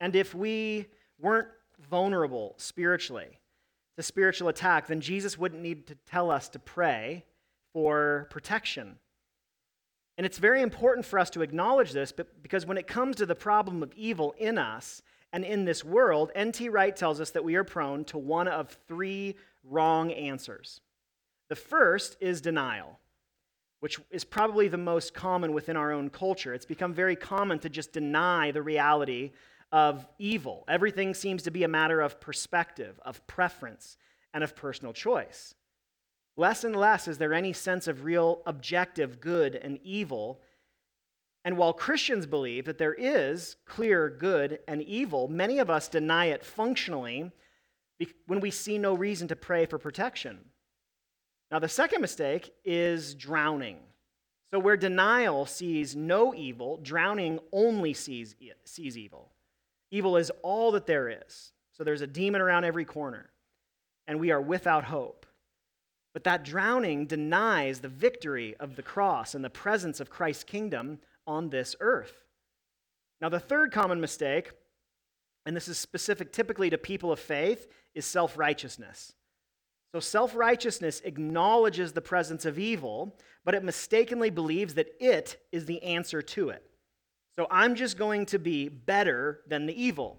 and 0.00 0.14
if 0.14 0.34
we 0.34 0.86
weren't 1.18 1.48
vulnerable 1.90 2.54
spiritually 2.56 3.38
to 3.96 4.02
spiritual 4.02 4.48
attack, 4.48 4.86
then 4.86 5.00
Jesus 5.00 5.38
wouldn't 5.38 5.62
need 5.62 5.86
to 5.88 5.94
tell 6.06 6.30
us 6.30 6.48
to 6.50 6.58
pray 6.58 7.24
for 7.72 8.28
protection. 8.30 8.96
And 10.16 10.26
it's 10.26 10.38
very 10.38 10.62
important 10.62 11.06
for 11.06 11.18
us 11.18 11.30
to 11.30 11.42
acknowledge 11.42 11.92
this 11.92 12.12
because 12.12 12.66
when 12.66 12.78
it 12.78 12.86
comes 12.86 13.16
to 13.16 13.26
the 13.26 13.34
problem 13.34 13.82
of 13.82 13.92
evil 13.94 14.34
in 14.38 14.58
us 14.58 15.02
and 15.32 15.44
in 15.44 15.64
this 15.64 15.84
world, 15.84 16.32
N.T. 16.34 16.68
Wright 16.68 16.94
tells 16.94 17.20
us 17.20 17.30
that 17.30 17.44
we 17.44 17.54
are 17.54 17.64
prone 17.64 18.04
to 18.06 18.18
one 18.18 18.48
of 18.48 18.76
three 18.88 19.36
wrong 19.62 20.10
answers. 20.12 20.80
The 21.48 21.56
first 21.56 22.16
is 22.20 22.40
denial, 22.40 22.98
which 23.80 24.00
is 24.10 24.24
probably 24.24 24.68
the 24.68 24.76
most 24.76 25.14
common 25.14 25.52
within 25.52 25.76
our 25.76 25.92
own 25.92 26.10
culture. 26.10 26.52
It's 26.52 26.66
become 26.66 26.92
very 26.92 27.16
common 27.16 27.58
to 27.60 27.68
just 27.68 27.92
deny 27.92 28.50
the 28.50 28.62
reality 28.62 29.30
of 29.72 30.06
evil. 30.18 30.64
Everything 30.68 31.14
seems 31.14 31.42
to 31.42 31.50
be 31.50 31.64
a 31.64 31.68
matter 31.68 32.00
of 32.00 32.20
perspective, 32.20 32.98
of 33.04 33.26
preference, 33.26 33.96
and 34.32 34.42
of 34.44 34.56
personal 34.56 34.92
choice. 34.92 35.54
Less 36.36 36.64
and 36.64 36.76
less 36.76 37.08
is 37.08 37.18
there 37.18 37.34
any 37.34 37.52
sense 37.52 37.88
of 37.88 38.04
real 38.04 38.42
objective 38.46 39.20
good 39.20 39.56
and 39.56 39.78
evil. 39.82 40.40
And 41.44 41.56
while 41.56 41.72
Christians 41.72 42.26
believe 42.26 42.66
that 42.66 42.78
there 42.78 42.94
is 42.94 43.56
clear 43.66 44.08
good 44.08 44.60
and 44.68 44.82
evil, 44.82 45.28
many 45.28 45.58
of 45.58 45.68
us 45.68 45.88
deny 45.88 46.26
it 46.26 46.44
functionally 46.44 47.32
when 48.26 48.40
we 48.40 48.50
see 48.50 48.78
no 48.78 48.94
reason 48.94 49.26
to 49.28 49.36
pray 49.36 49.66
for 49.66 49.78
protection. 49.78 50.38
Now, 51.50 51.58
the 51.58 51.68
second 51.68 52.02
mistake 52.02 52.52
is 52.64 53.14
drowning. 53.14 53.78
So, 54.50 54.58
where 54.58 54.76
denial 54.76 55.44
sees 55.46 55.96
no 55.96 56.34
evil, 56.34 56.78
drowning 56.78 57.38
only 57.52 57.94
sees, 57.94 58.36
sees 58.64 58.96
evil. 58.96 59.32
Evil 59.90 60.16
is 60.16 60.30
all 60.42 60.72
that 60.72 60.86
there 60.86 61.08
is. 61.08 61.52
So 61.72 61.84
there's 61.84 62.00
a 62.00 62.06
demon 62.06 62.40
around 62.40 62.64
every 62.64 62.84
corner, 62.84 63.30
and 64.06 64.18
we 64.18 64.30
are 64.30 64.40
without 64.40 64.84
hope. 64.84 65.26
But 66.12 66.24
that 66.24 66.44
drowning 66.44 67.06
denies 67.06 67.80
the 67.80 67.88
victory 67.88 68.56
of 68.58 68.76
the 68.76 68.82
cross 68.82 69.34
and 69.34 69.44
the 69.44 69.50
presence 69.50 70.00
of 70.00 70.10
Christ's 70.10 70.44
kingdom 70.44 70.98
on 71.26 71.50
this 71.50 71.76
earth. 71.80 72.24
Now, 73.20 73.28
the 73.28 73.40
third 73.40 73.72
common 73.72 74.00
mistake, 74.00 74.50
and 75.46 75.54
this 75.54 75.68
is 75.68 75.78
specific 75.78 76.32
typically 76.32 76.70
to 76.70 76.78
people 76.78 77.12
of 77.12 77.20
faith, 77.20 77.68
is 77.94 78.04
self 78.04 78.36
righteousness. 78.36 79.12
So, 79.92 80.00
self 80.00 80.34
righteousness 80.34 81.00
acknowledges 81.04 81.92
the 81.92 82.00
presence 82.00 82.44
of 82.44 82.58
evil, 82.58 83.16
but 83.44 83.54
it 83.54 83.64
mistakenly 83.64 84.30
believes 84.30 84.74
that 84.74 84.88
it 85.00 85.40
is 85.52 85.66
the 85.66 85.82
answer 85.82 86.22
to 86.22 86.50
it. 86.50 86.67
So 87.38 87.46
I'm 87.52 87.76
just 87.76 87.96
going 87.96 88.26
to 88.26 88.40
be 88.40 88.68
better 88.68 89.42
than 89.46 89.66
the 89.66 89.80
evil. 89.80 90.18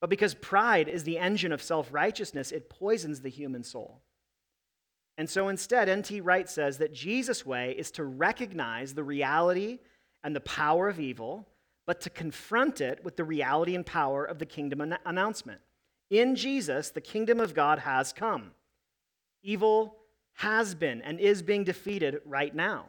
But 0.00 0.08
because 0.08 0.32
pride 0.32 0.88
is 0.88 1.04
the 1.04 1.18
engine 1.18 1.52
of 1.52 1.60
self 1.60 1.92
righteousness, 1.92 2.52
it 2.52 2.70
poisons 2.70 3.20
the 3.20 3.28
human 3.28 3.62
soul. 3.62 4.00
And 5.18 5.28
so 5.28 5.48
instead, 5.48 5.90
N.T. 5.90 6.22
Wright 6.22 6.48
says 6.48 6.78
that 6.78 6.94
Jesus' 6.94 7.44
way 7.44 7.74
is 7.76 7.90
to 7.90 8.04
recognize 8.04 8.94
the 8.94 9.04
reality 9.04 9.80
and 10.24 10.34
the 10.34 10.40
power 10.40 10.88
of 10.88 10.98
evil, 10.98 11.46
but 11.86 12.00
to 12.00 12.08
confront 12.08 12.80
it 12.80 13.04
with 13.04 13.18
the 13.18 13.24
reality 13.24 13.74
and 13.74 13.84
power 13.84 14.24
of 14.24 14.38
the 14.38 14.46
kingdom 14.46 14.80
an- 14.80 14.96
announcement. 15.04 15.60
In 16.08 16.34
Jesus, 16.34 16.88
the 16.88 17.02
kingdom 17.02 17.40
of 17.40 17.52
God 17.52 17.80
has 17.80 18.10
come. 18.14 18.52
Evil 19.42 19.96
has 20.36 20.74
been 20.74 21.02
and 21.02 21.20
is 21.20 21.42
being 21.42 21.64
defeated 21.64 22.22
right 22.24 22.54
now. 22.54 22.86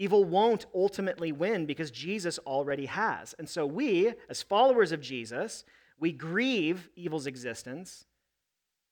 Evil 0.00 0.24
won't 0.24 0.64
ultimately 0.74 1.30
win 1.30 1.66
because 1.66 1.90
Jesus 1.90 2.38
already 2.46 2.86
has. 2.86 3.34
And 3.38 3.46
so 3.46 3.66
we, 3.66 4.14
as 4.30 4.42
followers 4.42 4.92
of 4.92 5.02
Jesus, 5.02 5.62
we 5.98 6.10
grieve 6.10 6.88
evil's 6.96 7.26
existence. 7.26 8.06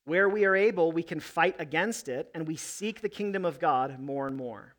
Where 0.04 0.28
we 0.28 0.44
are 0.44 0.54
able, 0.54 0.92
we 0.92 1.02
can 1.02 1.18
fight 1.18 1.56
against 1.58 2.10
it 2.10 2.30
and 2.34 2.46
we 2.46 2.56
seek 2.56 3.00
the 3.00 3.08
kingdom 3.08 3.46
of 3.46 3.58
God 3.58 3.98
more 3.98 4.26
and 4.26 4.36
more. 4.36 4.74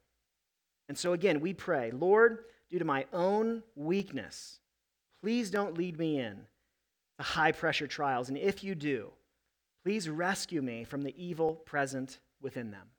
And 0.88 0.96
so 0.96 1.14
again, 1.14 1.40
we 1.40 1.56
pray, 1.56 1.90
Lord, 1.90 2.44
due 2.70 2.78
to 2.78 2.86
my 2.86 3.08
own 3.12 3.64
weakness, 3.76 4.60
please 5.24 5.50
don't 5.50 5.80
lead 5.80 5.98
me 5.98 6.20
in 6.20 6.42
to 7.18 7.24
high 7.24 7.54
pressure 7.54 7.88
trials. 7.88 8.30
And 8.30 8.38
if 8.38 8.64
you 8.64 8.76
do, 8.76 9.14
please 9.84 10.08
rescue 10.08 10.62
me 10.62 10.84
from 10.84 11.02
the 11.02 11.16
evil 11.18 11.56
present 11.56 12.20
within 12.40 12.70
them. 12.70 12.90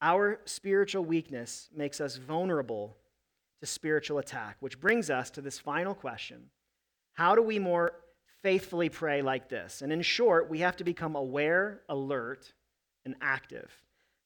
Our 0.00 0.40
spiritual 0.44 1.04
weakness 1.04 1.68
makes 1.74 2.00
us 2.00 2.16
vulnerable 2.16 2.96
to 3.60 3.66
spiritual 3.66 4.18
attack, 4.18 4.56
which 4.60 4.80
brings 4.80 5.10
us 5.10 5.30
to 5.30 5.40
this 5.40 5.58
final 5.58 5.94
question 5.94 6.50
How 7.14 7.34
do 7.34 7.42
we 7.42 7.58
more 7.58 7.92
faithfully 8.42 8.88
pray 8.88 9.22
like 9.22 9.48
this? 9.48 9.82
And 9.82 9.92
in 9.92 10.02
short, 10.02 10.48
we 10.48 10.60
have 10.60 10.76
to 10.76 10.84
become 10.84 11.16
aware, 11.16 11.80
alert, 11.88 12.52
and 13.04 13.16
active. 13.20 13.70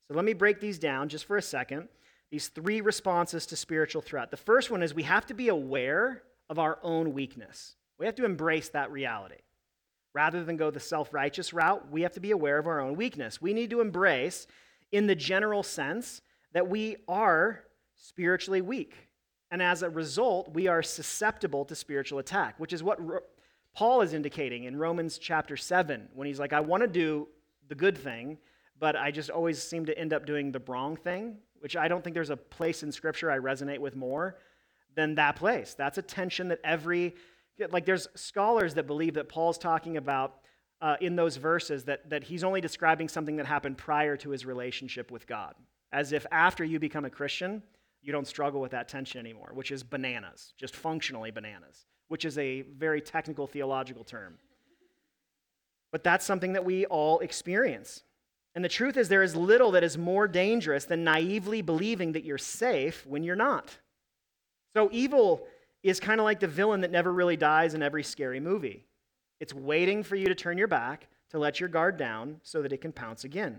So 0.09 0.15
let 0.15 0.25
me 0.25 0.35
break 0.35 0.61
these 0.61 0.79
down 0.79 1.09
just 1.09 1.25
for 1.25 1.37
a 1.37 1.43
second. 1.43 1.89
These 2.31 2.49
three 2.49 2.81
responses 2.81 3.47
to 3.47 3.57
spiritual 3.57 4.03
threat. 4.03 4.31
The 4.31 4.37
first 4.37 4.71
one 4.71 4.83
is 4.83 4.95
we 4.95 5.03
have 5.03 5.27
to 5.27 5.35
be 5.35 5.49
aware 5.49 6.23
of 6.51 6.59
our 6.59 6.79
own 6.83 7.13
weakness. 7.13 7.77
We 7.99 8.07
have 8.07 8.15
to 8.17 8.25
embrace 8.25 8.69
that 8.71 8.91
reality. 8.91 9.37
Rather 10.15 10.45
than 10.45 10.57
go 10.57 10.71
the 10.71 10.81
self 10.81 11.15
righteous 11.15 11.53
route, 11.55 11.91
we 11.91 12.03
have 12.03 12.13
to 12.13 12.21
be 12.21 12.31
aware 12.31 12.59
of 12.59 12.67
our 12.67 12.81
own 12.81 12.97
weakness. 12.97 13.41
We 13.41 13.55
need 13.55 13.71
to 13.71 13.81
embrace 13.81 14.47
in 14.93 15.07
the 15.07 15.15
general 15.15 15.63
sense 15.63 16.21
that 16.53 16.69
we 16.69 16.97
are 17.09 17.65
spiritually 17.97 18.61
weak. 18.61 18.95
And 19.51 19.63
as 19.63 19.83
a 19.83 19.91
result, 19.91 20.55
we 20.55 20.69
are 20.69 20.83
susceptible 20.83 21.65
to 21.65 21.75
spiritual 21.75 22.19
attack, 22.19 22.55
which 22.59 22.73
is 22.73 22.83
what 22.83 22.99
Paul 23.75 24.03
is 24.03 24.13
indicating 24.13 24.65
in 24.65 24.77
Romans 24.77 25.19
chapter 25.19 25.57
7 25.57 26.09
when 26.15 26.27
he's 26.27 26.39
like, 26.39 26.53
I 26.53 26.61
want 26.61 26.83
to 26.83 26.87
do 26.87 27.29
the 27.69 27.75
good 27.75 27.97
thing, 27.97 28.39
but 28.79 28.97
I 28.97 29.11
just 29.11 29.31
always 29.31 29.63
seem 29.63 29.87
to 29.87 29.99
end 29.99 30.13
up 30.13 30.27
doing 30.27 30.53
the 30.53 30.63
wrong 30.67 30.97
thing, 30.97 31.37
which 31.61 31.77
I 31.77 31.89
don't 31.89 32.03
think 32.03 32.15
there's 32.15 32.31
a 32.31 32.37
place 32.37 32.83
in 32.83 32.93
Scripture 32.93 33.31
I 33.31 33.39
resonate 33.39 33.79
with 33.79 33.97
more 33.97 34.39
than 34.95 35.15
that 35.15 35.37
place. 35.37 35.75
That's 35.75 35.99
a 35.99 36.03
tension 36.03 36.49
that 36.49 36.61
every, 36.65 37.15
like, 37.71 37.87
there's 37.87 38.09
scholars 38.15 38.75
that 38.75 38.87
believe 38.87 39.15
that 39.15 39.29
Paul's 39.29 39.59
talking 39.59 39.97
about 39.97 40.42
uh, 40.83 40.97
in 41.01 41.15
those 41.15 41.37
verses 41.37 41.85
that, 41.85 42.11
that 42.11 42.25
he's 42.25 42.43
only 42.43 42.61
describing 42.61 43.09
something 43.09 43.37
that 43.37 43.47
happened 43.47 43.79
prior 43.79 44.17
to 44.17 44.31
his 44.31 44.45
relationship 44.45 45.11
with 45.13 45.27
God. 45.29 45.55
As 45.93 46.13
if 46.13 46.27
after 46.33 46.65
you 46.65 46.81
become 46.81 47.05
a 47.05 47.11
Christian, 47.11 47.63
you 48.03 48.13
don't 48.13 48.27
struggle 48.27 48.61
with 48.61 48.73
that 48.73 48.89
tension 48.89 49.21
anymore, 49.21 49.53
which 49.55 49.71
is 49.71 49.85
bananas, 49.85 50.53
just 50.59 50.75
functionally 50.75 51.31
bananas, 51.31 51.87
which 52.09 52.25
is 52.25 52.37
a 52.37 52.63
very 52.63 53.01
technical 53.01 53.47
theological 53.47 54.03
term. 54.03 54.39
But 55.93 56.03
that's 56.03 56.27
something 56.27 56.55
that 56.55 56.65
we 56.65 56.85
all 56.87 57.21
experience. 57.21 58.03
And 58.57 58.65
the 58.65 58.69
truth 58.69 58.97
is, 58.97 59.09
there 59.09 59.23
is 59.23 59.37
little 59.37 59.71
that 59.73 59.85
is 59.85 59.97
more 59.97 60.27
dangerous 60.27 60.85
than 60.85 61.05
naively 61.05 61.63
believing 61.63 62.13
that 62.13 62.25
you're 62.25 62.39
safe 62.39 63.07
when 63.07 63.23
you're 63.23 63.37
not. 63.37 63.79
So, 64.75 64.89
evil 64.93 65.47
is 65.83 66.01
kind 66.01 66.21
of 66.21 66.25
like 66.25 66.41
the 66.41 66.49
villain 66.49 66.81
that 66.81 66.91
never 66.91 67.13
really 67.13 67.37
dies 67.37 67.75
in 67.75 67.83
every 67.83 68.03
scary 68.03 68.41
movie. 68.41 68.87
It's 69.43 69.53
waiting 69.53 70.05
for 70.05 70.15
you 70.15 70.27
to 70.27 70.37
turn 70.37 70.57
your 70.57 70.69
back, 70.69 71.09
to 71.31 71.39
let 71.41 71.59
your 71.59 71.69
guard 71.69 71.97
down, 71.97 72.37
so 72.45 72.63
that 72.63 72.73
it 72.73 72.81
can 72.81 72.93
pounce 72.93 73.25
again. 73.25 73.59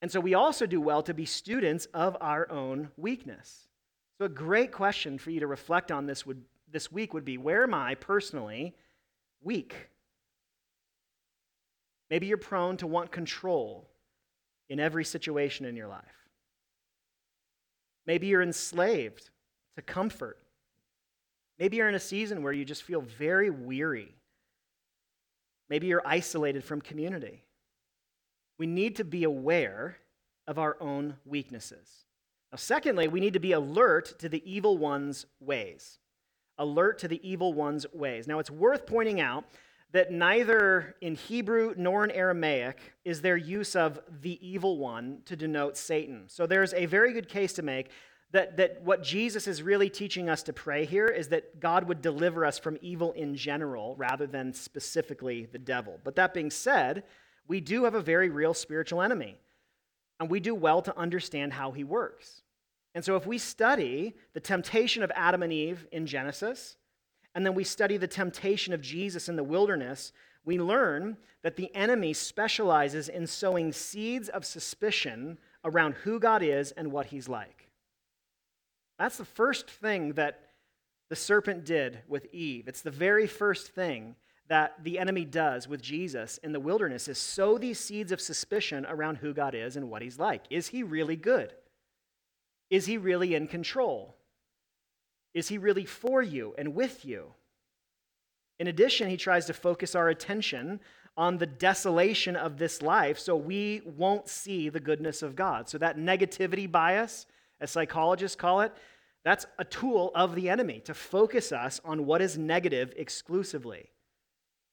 And 0.00 0.12
so 0.12 0.20
we 0.20 0.34
also 0.34 0.64
do 0.64 0.80
well 0.80 1.02
to 1.02 1.12
be 1.12 1.24
students 1.24 1.86
of 1.86 2.16
our 2.20 2.48
own 2.52 2.92
weakness. 2.96 3.66
So, 4.16 4.26
a 4.26 4.28
great 4.28 4.70
question 4.70 5.18
for 5.18 5.30
you 5.30 5.40
to 5.40 5.48
reflect 5.48 5.90
on 5.90 6.06
this, 6.06 6.24
would, 6.24 6.40
this 6.70 6.92
week 6.92 7.14
would 7.14 7.24
be 7.24 7.36
where 7.36 7.64
am 7.64 7.74
I 7.74 7.96
personally 7.96 8.76
weak? 9.42 9.74
Maybe 12.08 12.28
you're 12.28 12.38
prone 12.38 12.76
to 12.76 12.86
want 12.86 13.10
control 13.10 13.90
in 14.68 14.78
every 14.78 15.04
situation 15.04 15.66
in 15.66 15.74
your 15.74 15.88
life. 15.88 16.28
Maybe 18.06 18.28
you're 18.28 18.40
enslaved 18.40 19.30
to 19.74 19.82
comfort. 19.82 20.38
Maybe 21.58 21.78
you're 21.78 21.88
in 21.88 21.96
a 21.96 21.98
season 21.98 22.44
where 22.44 22.52
you 22.52 22.64
just 22.64 22.84
feel 22.84 23.00
very 23.00 23.50
weary 23.50 24.14
Maybe 25.68 25.86
you're 25.86 26.06
isolated 26.06 26.64
from 26.64 26.80
community. 26.80 27.42
We 28.58 28.66
need 28.66 28.96
to 28.96 29.04
be 29.04 29.24
aware 29.24 29.98
of 30.46 30.58
our 30.58 30.76
own 30.80 31.16
weaknesses. 31.24 32.04
Now, 32.52 32.56
secondly, 32.56 33.08
we 33.08 33.20
need 33.20 33.32
to 33.32 33.40
be 33.40 33.52
alert 33.52 34.18
to 34.20 34.28
the 34.28 34.42
evil 34.50 34.78
one's 34.78 35.26
ways. 35.40 35.98
Alert 36.58 36.98
to 37.00 37.08
the 37.08 37.28
evil 37.28 37.52
one's 37.52 37.86
ways. 37.92 38.26
Now, 38.26 38.38
it's 38.38 38.50
worth 38.50 38.86
pointing 38.86 39.20
out 39.20 39.44
that 39.92 40.10
neither 40.10 40.94
in 41.00 41.14
Hebrew 41.14 41.74
nor 41.76 42.04
in 42.04 42.10
Aramaic 42.10 42.78
is 43.04 43.20
there 43.20 43.36
use 43.36 43.76
of 43.76 44.00
the 44.20 44.38
evil 44.46 44.78
one 44.78 45.22
to 45.26 45.36
denote 45.36 45.76
Satan. 45.76 46.24
So 46.28 46.46
there's 46.46 46.74
a 46.74 46.86
very 46.86 47.12
good 47.12 47.28
case 47.28 47.52
to 47.54 47.62
make 47.62 47.90
that, 48.36 48.56
that 48.58 48.82
what 48.82 49.02
Jesus 49.02 49.46
is 49.46 49.62
really 49.62 49.88
teaching 49.88 50.28
us 50.28 50.42
to 50.44 50.52
pray 50.52 50.84
here 50.84 51.06
is 51.06 51.28
that 51.28 51.58
God 51.58 51.88
would 51.88 52.02
deliver 52.02 52.44
us 52.44 52.58
from 52.58 52.78
evil 52.82 53.12
in 53.12 53.34
general 53.34 53.94
rather 53.96 54.26
than 54.26 54.52
specifically 54.52 55.46
the 55.50 55.58
devil. 55.58 55.98
But 56.04 56.16
that 56.16 56.34
being 56.34 56.50
said, 56.50 57.04
we 57.48 57.60
do 57.60 57.84
have 57.84 57.94
a 57.94 58.00
very 58.00 58.28
real 58.28 58.52
spiritual 58.52 59.00
enemy, 59.00 59.38
and 60.20 60.30
we 60.30 60.40
do 60.40 60.54
well 60.54 60.82
to 60.82 60.98
understand 60.98 61.54
how 61.54 61.72
he 61.72 61.82
works. 61.82 62.42
And 62.94 63.04
so 63.04 63.16
if 63.16 63.26
we 63.26 63.38
study 63.38 64.14
the 64.34 64.40
temptation 64.40 65.02
of 65.02 65.12
Adam 65.14 65.42
and 65.42 65.52
Eve 65.52 65.86
in 65.92 66.06
Genesis, 66.06 66.76
and 67.34 67.44
then 67.44 67.54
we 67.54 67.64
study 67.64 67.96
the 67.96 68.06
temptation 68.06 68.72
of 68.74 68.80
Jesus 68.80 69.28
in 69.28 69.36
the 69.36 69.44
wilderness, 69.44 70.12
we 70.44 70.58
learn 70.58 71.16
that 71.42 71.56
the 71.56 71.74
enemy 71.74 72.12
specializes 72.12 73.08
in 73.08 73.26
sowing 73.26 73.72
seeds 73.72 74.28
of 74.28 74.44
suspicion 74.44 75.38
around 75.64 75.94
who 75.94 76.18
God 76.18 76.42
is 76.42 76.72
and 76.72 76.92
what 76.92 77.06
he's 77.06 77.28
like. 77.28 77.65
That's 78.98 79.18
the 79.18 79.24
first 79.24 79.70
thing 79.70 80.14
that 80.14 80.40
the 81.08 81.16
serpent 81.16 81.64
did 81.64 82.00
with 82.08 82.26
Eve. 82.32 82.68
It's 82.68 82.82
the 82.82 82.90
very 82.90 83.26
first 83.26 83.68
thing 83.68 84.16
that 84.48 84.82
the 84.84 84.98
enemy 84.98 85.24
does 85.24 85.68
with 85.68 85.82
Jesus 85.82 86.38
in 86.38 86.52
the 86.52 86.60
wilderness 86.60 87.08
is 87.08 87.18
sow 87.18 87.58
these 87.58 87.80
seeds 87.80 88.12
of 88.12 88.20
suspicion 88.20 88.86
around 88.88 89.16
who 89.16 89.34
God 89.34 89.54
is 89.54 89.76
and 89.76 89.90
what 89.90 90.02
he's 90.02 90.18
like. 90.18 90.44
Is 90.50 90.68
he 90.68 90.82
really 90.82 91.16
good? 91.16 91.52
Is 92.70 92.86
he 92.86 92.98
really 92.98 93.34
in 93.34 93.48
control? 93.48 94.16
Is 95.34 95.48
he 95.48 95.58
really 95.58 95.84
for 95.84 96.22
you 96.22 96.54
and 96.56 96.74
with 96.74 97.04
you? 97.04 97.32
In 98.58 98.68
addition, 98.68 99.10
he 99.10 99.16
tries 99.16 99.46
to 99.46 99.52
focus 99.52 99.94
our 99.94 100.08
attention 100.08 100.80
on 101.16 101.38
the 101.38 101.46
desolation 101.46 102.36
of 102.36 102.58
this 102.58 102.82
life 102.82 103.18
so 103.18 103.36
we 103.36 103.82
won't 103.84 104.28
see 104.28 104.68
the 104.68 104.80
goodness 104.80 105.22
of 105.22 105.36
God. 105.36 105.68
So, 105.68 105.78
that 105.78 105.98
negativity 105.98 106.70
bias, 106.70 107.26
as 107.60 107.70
psychologists 107.70 108.36
call 108.36 108.60
it, 108.60 108.72
that's 109.24 109.46
a 109.58 109.64
tool 109.64 110.12
of 110.14 110.34
the 110.34 110.48
enemy 110.48 110.80
to 110.84 110.94
focus 110.94 111.50
us 111.50 111.80
on 111.84 112.06
what 112.06 112.22
is 112.22 112.38
negative 112.38 112.92
exclusively. 112.96 113.90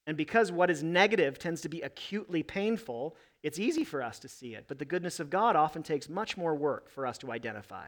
And 0.06 0.18
because 0.18 0.52
what 0.52 0.70
is 0.70 0.84
negative 0.84 1.40
tends 1.40 1.62
to 1.62 1.70
be 1.70 1.82
acutely 1.82 2.44
painful, 2.44 3.16
it's 3.42 3.58
easy 3.58 3.84
for 3.84 4.04
us 4.04 4.20
to 4.20 4.28
see 4.28 4.54
it. 4.54 4.66
But 4.68 4.80
the 4.80 4.86
goodness 4.86 5.20
of 5.20 5.30
God 5.30 5.56
often 5.56 5.82
takes 5.82 6.10
much 6.10 6.38
more 6.38 6.56
work 6.56 6.90
for 6.90 7.08
us 7.08 7.18
to 7.20 7.32
identify. 7.32 7.88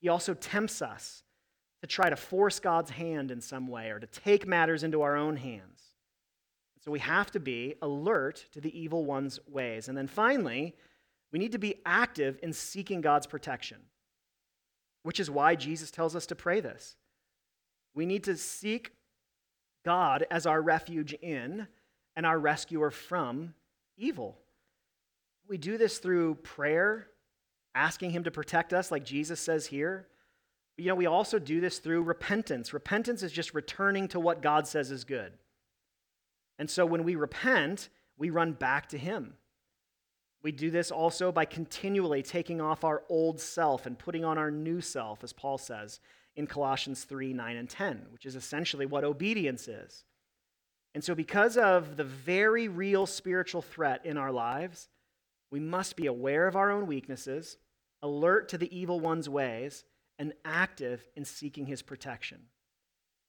He 0.00 0.08
also 0.08 0.34
tempts 0.34 0.80
us 0.80 1.24
to 1.82 1.86
try 1.86 2.08
to 2.08 2.16
force 2.16 2.60
God's 2.60 2.90
hand 2.90 3.30
in 3.30 3.40
some 3.40 3.68
way 3.68 3.90
or 3.90 3.98
to 3.98 4.06
take 4.06 4.46
matters 4.46 4.82
into 4.82 5.02
our 5.02 5.16
own 5.16 5.36
hands. 5.36 5.82
So 6.84 6.90
we 6.90 7.00
have 7.00 7.30
to 7.32 7.40
be 7.40 7.74
alert 7.82 8.46
to 8.52 8.60
the 8.60 8.76
evil 8.78 9.04
one's 9.04 9.40
ways. 9.48 9.88
And 9.88 9.98
then 9.98 10.06
finally, 10.06 10.74
we 11.32 11.38
need 11.38 11.52
to 11.52 11.58
be 11.58 11.76
active 11.84 12.38
in 12.42 12.52
seeking 12.52 13.00
God's 13.00 13.26
protection, 13.26 13.78
which 15.02 15.20
is 15.20 15.30
why 15.30 15.54
Jesus 15.54 15.90
tells 15.90 16.16
us 16.16 16.26
to 16.26 16.34
pray 16.34 16.60
this. 16.60 16.96
We 17.94 18.06
need 18.06 18.24
to 18.24 18.36
seek 18.36 18.92
God 19.84 20.26
as 20.30 20.46
our 20.46 20.60
refuge 20.60 21.12
in 21.14 21.66
and 22.16 22.26
our 22.26 22.38
rescuer 22.38 22.90
from 22.90 23.54
evil. 23.96 24.38
We 25.48 25.58
do 25.58 25.78
this 25.78 25.98
through 25.98 26.36
prayer, 26.36 27.08
asking 27.74 28.10
Him 28.10 28.24
to 28.24 28.30
protect 28.30 28.72
us, 28.72 28.90
like 28.90 29.04
Jesus 29.04 29.40
says 29.40 29.66
here. 29.66 30.08
But, 30.76 30.84
you 30.84 30.90
know, 30.90 30.94
we 30.94 31.06
also 31.06 31.38
do 31.38 31.60
this 31.60 31.78
through 31.78 32.02
repentance. 32.02 32.72
Repentance 32.72 33.22
is 33.22 33.32
just 33.32 33.54
returning 33.54 34.08
to 34.08 34.20
what 34.20 34.42
God 34.42 34.66
says 34.66 34.90
is 34.90 35.04
good. 35.04 35.32
And 36.58 36.68
so 36.68 36.84
when 36.84 37.04
we 37.04 37.14
repent, 37.14 37.88
we 38.16 38.30
run 38.30 38.52
back 38.52 38.88
to 38.90 38.98
Him. 38.98 39.34
We 40.42 40.52
do 40.52 40.70
this 40.70 40.90
also 40.90 41.32
by 41.32 41.44
continually 41.44 42.22
taking 42.22 42.60
off 42.60 42.84
our 42.84 43.02
old 43.08 43.40
self 43.40 43.86
and 43.86 43.98
putting 43.98 44.24
on 44.24 44.38
our 44.38 44.50
new 44.50 44.80
self, 44.80 45.24
as 45.24 45.32
Paul 45.32 45.58
says 45.58 46.00
in 46.36 46.46
Colossians 46.46 47.04
3 47.04 47.32
9 47.32 47.56
and 47.56 47.68
10, 47.68 48.06
which 48.10 48.24
is 48.24 48.36
essentially 48.36 48.86
what 48.86 49.04
obedience 49.04 49.66
is. 49.66 50.04
And 50.94 51.02
so, 51.02 51.14
because 51.14 51.56
of 51.56 51.96
the 51.96 52.04
very 52.04 52.68
real 52.68 53.06
spiritual 53.06 53.62
threat 53.62 54.06
in 54.06 54.16
our 54.16 54.32
lives, 54.32 54.88
we 55.50 55.60
must 55.60 55.96
be 55.96 56.06
aware 56.06 56.46
of 56.46 56.56
our 56.56 56.70
own 56.70 56.86
weaknesses, 56.86 57.58
alert 58.02 58.48
to 58.50 58.58
the 58.58 58.76
evil 58.76 59.00
one's 59.00 59.28
ways, 59.28 59.84
and 60.18 60.32
active 60.44 61.04
in 61.16 61.24
seeking 61.24 61.66
his 61.66 61.82
protection. 61.82 62.38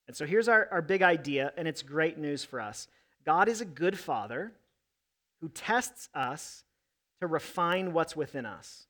And 0.08 0.16
so, 0.16 0.26
here's 0.26 0.48
our, 0.48 0.68
our 0.72 0.82
big 0.82 1.02
idea, 1.02 1.52
and 1.58 1.68
it's 1.68 1.82
great 1.82 2.18
news 2.18 2.44
for 2.44 2.62
us 2.62 2.88
God 3.26 3.50
is 3.50 3.62
a 3.62 3.66
good 3.66 3.98
father 3.98 4.54
who 5.42 5.50
tests 5.50 6.10
us 6.14 6.64
to 7.20 7.28
refine 7.28 7.94
what's 7.94 8.16
within 8.16 8.46
us 8.46 8.88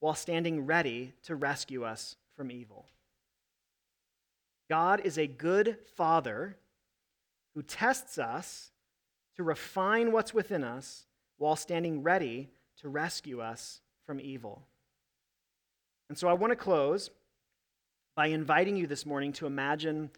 while 0.00 0.14
standing 0.14 0.66
ready 0.66 1.12
to 1.22 1.34
rescue 1.34 1.84
us 1.84 2.16
from 2.36 2.50
evil. 2.50 2.86
God 4.68 5.00
is 5.04 5.18
a 5.18 5.26
good 5.26 5.76
father 5.96 6.56
who 7.54 7.62
tests 7.62 8.18
us 8.18 8.70
to 9.36 9.42
refine 9.42 10.12
what's 10.12 10.32
within 10.32 10.64
us 10.64 11.06
while 11.38 11.56
standing 11.56 12.02
ready 12.02 12.48
to 12.80 12.88
rescue 12.88 13.40
us 13.40 13.80
from 14.06 14.20
evil. 14.20 14.62
And 16.08 16.18
so 16.18 16.28
I 16.28 16.32
want 16.34 16.50
to 16.50 16.56
close 16.56 17.10
by 18.14 18.26
inviting 18.26 18.76
you 18.76 18.86
this 18.86 19.06
morning 19.06 19.32
to 19.34 19.46
imagine 19.46 20.10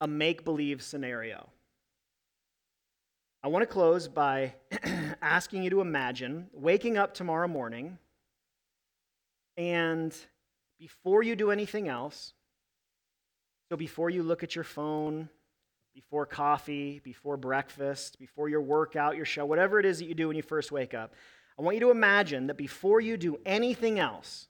a 0.00 0.06
make 0.06 0.44
believe 0.44 0.82
scenario. 0.82 1.48
I 3.42 3.48
want 3.48 3.62
to 3.62 3.66
close 3.66 4.08
by 4.08 4.54
asking 5.26 5.62
you 5.62 5.70
to 5.70 5.80
imagine 5.80 6.48
waking 6.52 6.96
up 6.96 7.12
tomorrow 7.12 7.48
morning 7.48 7.98
and 9.56 10.14
before 10.78 11.22
you 11.22 11.34
do 11.34 11.50
anything 11.50 11.88
else, 11.88 12.32
so 13.68 13.76
before 13.76 14.10
you 14.10 14.22
look 14.22 14.42
at 14.42 14.54
your 14.54 14.64
phone, 14.64 15.28
before 15.94 16.26
coffee, 16.26 17.00
before 17.02 17.36
breakfast, 17.36 18.18
before 18.18 18.48
your 18.48 18.60
workout, 18.60 19.16
your 19.16 19.24
show, 19.24 19.46
whatever 19.46 19.80
it 19.80 19.86
is 19.86 19.98
that 19.98 20.04
you 20.04 20.14
do 20.14 20.28
when 20.28 20.36
you 20.36 20.42
first 20.42 20.70
wake 20.70 20.94
up, 20.94 21.14
I 21.58 21.62
want 21.62 21.76
you 21.76 21.80
to 21.80 21.90
imagine 21.90 22.46
that 22.48 22.58
before 22.58 23.00
you 23.00 23.16
do 23.16 23.38
anything 23.46 23.98
else, 23.98 24.48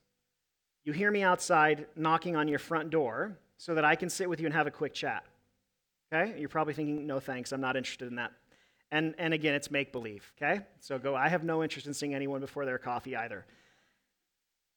you 0.85 0.93
hear 0.93 1.11
me 1.11 1.23
outside 1.23 1.87
knocking 1.97 2.37
on 2.37 2.49
your 2.49 2.59
front 2.59 2.91
door 2.91 3.39
so 3.59 3.75
that 3.75 3.85
I 3.85 3.95
can 3.95 4.11
sit 4.11 4.29
with 4.29 4.41
you 4.41 4.47
and 4.47 4.55
have 4.55 4.67
a 4.67 4.73
quick 4.73 4.93
chat. 4.93 5.25
Okay? 6.13 6.39
You're 6.39 6.49
probably 6.49 6.75
thinking, 6.75 7.07
no 7.07 7.21
thanks, 7.21 7.53
I'm 7.53 7.61
not 7.61 7.77
interested 7.77 8.09
in 8.09 8.17
that. 8.17 8.33
And, 8.91 9.15
and 9.19 9.35
again, 9.35 9.55
it's 9.55 9.71
make 9.71 9.93
believe, 9.93 10.33
okay? 10.37 10.63
So 10.81 10.99
go, 10.99 11.15
I 11.17 11.29
have 11.29 11.43
no 11.43 11.63
interest 11.63 11.87
in 11.87 11.95
seeing 11.95 12.15
anyone 12.15 12.41
before 12.41 12.65
their 12.65 12.79
coffee 12.79 13.17
either. 13.17 13.45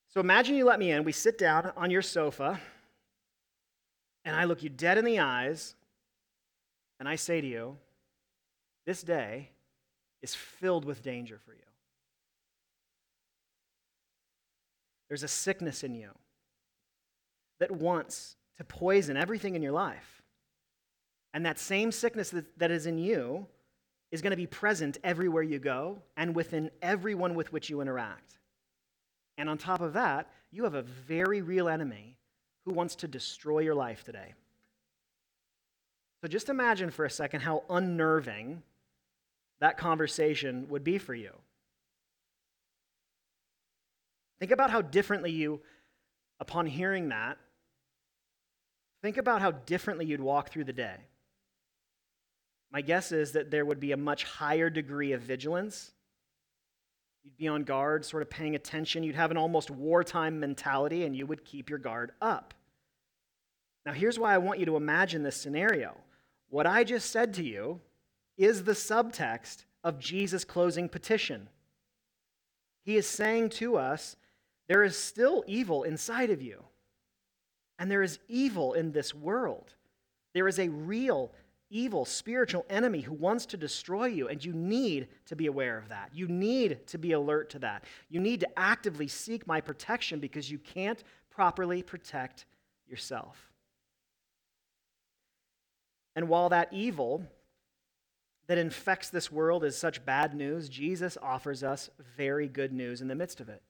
So 0.10 0.19
imagine 0.19 0.56
you 0.56 0.65
let 0.65 0.80
me 0.80 0.91
in. 0.91 1.04
We 1.04 1.12
sit 1.12 1.38
down 1.38 1.72
on 1.78 1.91
your 1.91 2.02
sofa 2.02 2.60
and 4.26 4.36
I 4.36 4.45
look 4.45 4.63
you 4.63 4.69
dead 4.69 4.98
in 4.98 5.06
the 5.06 5.19
eyes 5.19 5.76
and 7.00 7.08
I 7.08 7.15
say 7.15 7.39
to 7.39 7.48
you, 7.48 7.78
this 8.86 9.04
day 9.04 9.50
is 10.22 10.34
filled 10.34 10.86
with 10.86 11.04
danger 11.04 11.39
for 11.45 11.54
you. 11.54 11.60
There's 15.08 15.24
a 15.24 15.28
sickness 15.28 15.84
in 15.84 15.93
you 15.93 16.10
that 17.60 17.72
wants 17.72 18.36
to 18.58 18.63
poison 18.63 19.17
everything 19.17 19.56
in 19.56 19.62
your 19.62 19.72
life. 19.72 20.22
And 21.34 21.45
that 21.45 21.60
same 21.60 21.91
sickness 21.91 22.32
that, 22.32 22.58
that 22.58 22.72
is 22.72 22.86
in 22.88 22.98
you 22.98 23.48
is 24.12 24.22
going 24.22 24.32
to 24.32 24.38
be 24.38 24.48
present 24.48 24.98
everywhere 25.04 25.43
you 25.43 25.60
go 25.60 26.02
and 26.17 26.36
within 26.36 26.72
everyone 26.82 27.36
with 27.36 27.54
which 27.54 27.69
you 27.69 27.82
interact. 27.82 28.39
And 29.38 29.50
on 29.50 29.58
top 29.58 29.82
of 29.82 29.93
that, 29.93 30.30
you 30.52 30.63
have 30.63 30.74
a 30.74 30.82
very 30.82 31.41
real 31.41 31.69
enemy 31.69 32.17
who 32.65 32.74
wants 32.74 32.95
to 32.95 33.08
destroy 33.08 33.60
your 33.60 33.76
life 33.76 34.04
today. 34.04 34.34
So 36.22 36.28
just 36.28 36.50
imagine 36.50 36.89
for 36.89 37.06
a 37.06 37.10
second 37.10 37.41
how 37.41 37.63
unnerving 37.69 38.62
that 39.62 39.78
conversation 39.78 40.67
would 40.69 40.84
be 40.84 40.98
for 40.98 41.13
you. 41.13 41.32
Think 44.39 44.52
about 44.52 44.72
how 44.72 44.82
differently 44.82 45.32
you, 45.32 45.62
upon 46.39 46.65
hearing 46.65 47.10
that, 47.10 47.38
think 49.02 49.17
about 49.17 49.41
how 49.41 49.52
differently 49.52 50.06
you'd 50.06 50.22
walk 50.22 50.50
through 50.50 50.65
the 50.65 50.74
day. 50.74 50.98
My 52.71 52.82
guess 52.82 53.12
is 53.12 53.32
that 53.32 53.51
there 53.51 53.65
would 53.65 53.79
be 53.79 53.91
a 53.91 53.97
much 53.97 54.23
higher 54.23 54.69
degree 54.69 55.13
of 55.13 55.21
vigilance 55.21 55.91
You'd 57.23 57.38
be 57.38 57.47
on 57.47 57.63
guard, 57.63 58.05
sort 58.05 58.23
of 58.23 58.29
paying 58.29 58.55
attention. 58.55 59.03
You'd 59.03 59.15
have 59.15 59.32
an 59.32 59.38
almost 59.38 59.69
wartime 59.69 60.39
mentality, 60.39 61.03
and 61.03 61.15
you 61.15 61.25
would 61.25 61.45
keep 61.45 61.69
your 61.69 61.79
guard 61.79 62.12
up. 62.21 62.53
Now, 63.86 63.93
here's 63.93 64.19
why 64.19 64.34
I 64.34 64.39
want 64.39 64.60
you 64.60 64.65
to 64.67 64.77
imagine 64.77 65.23
this 65.23 65.36
scenario. 65.36 65.97
What 66.49 66.67
I 66.67 66.84
just 66.84 67.12
said 67.12 67.34
to 67.36 67.43
you 67.43 67.82
is 68.38 68.63
the 68.63 68.71
subtext 68.71 69.65
of 69.84 69.99
Jesus' 69.99 70.43
closing 70.43 70.89
petition. 70.89 71.49
He 72.84 72.97
is 72.97 73.05
saying 73.05 73.49
to 73.49 73.77
us 73.77 74.15
There 74.67 74.84
is 74.84 74.97
still 74.97 75.43
evil 75.47 75.84
inside 75.84 76.29
of 76.29 76.41
you. 76.41 76.63
And 77.77 77.89
there 77.89 78.03
is 78.03 78.19
evil 78.27 78.73
in 78.73 78.91
this 78.91 79.13
world. 79.13 79.73
There 80.34 80.47
is 80.47 80.60
a 80.60 80.69
real 80.69 81.32
evil 81.69 82.05
spiritual 82.05 82.65
enemy 82.69 83.01
who 83.01 83.13
wants 83.13 83.45
to 83.47 83.58
destroy 83.58 84.05
you, 84.05 84.27
and 84.27 84.43
you 84.43 84.53
need 84.53 85.08
to 85.27 85.36
be 85.36 85.45
aware 85.45 85.77
of 85.77 85.89
that. 85.89 86.10
You 86.13 86.27
need 86.27 86.88
to 86.88 86.97
be 86.97 87.12
alert 87.12 87.49
to 87.51 87.60
that. 87.60 87.84
You 88.10 88.19
need 88.19 88.39
to 88.41 88.60
actively 88.60 89.08
seek 89.08 89.45
my 89.45 89.62
protection 89.62 90.19
because 90.19 90.49
you 90.49 90.58
can't 90.58 91.03
properly 91.29 91.84
protect 91.84 92.45
yourself. 92.88 93.49
And 96.15 96.27
while 96.27 96.49
that 96.49 96.73
evil 96.73 97.23
that 98.47 98.58
infects 98.58 99.10
this 99.10 99.32
world 99.32 99.63
is 99.63 99.77
such 99.77 100.03
bad 100.03 100.34
news, 100.34 100.69
Jesus 100.69 101.19
offers 101.21 101.63
us 101.63 101.91
very 102.17 102.47
good 102.47 102.73
news 102.73 102.99
in 102.99 103.08
the 103.08 103.13
midst 103.13 103.39
of 103.39 103.47
it. 103.47 103.62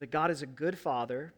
That 0.00 0.10
God 0.10 0.30
is 0.30 0.42
a 0.42 0.46
good 0.46 0.78
father 0.78 1.32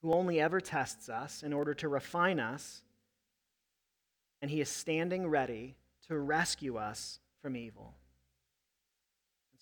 who 0.00 0.14
only 0.14 0.40
ever 0.40 0.62
tests 0.62 1.10
us 1.10 1.42
in 1.42 1.52
order 1.52 1.74
to 1.74 1.88
refine 1.88 2.40
us 2.40 2.82
and 4.40 4.50
he 4.50 4.60
is 4.60 4.68
standing 4.68 5.28
ready 5.28 5.76
to 6.06 6.18
rescue 6.18 6.76
us 6.76 7.20
from 7.42 7.56
evil. 7.56 7.94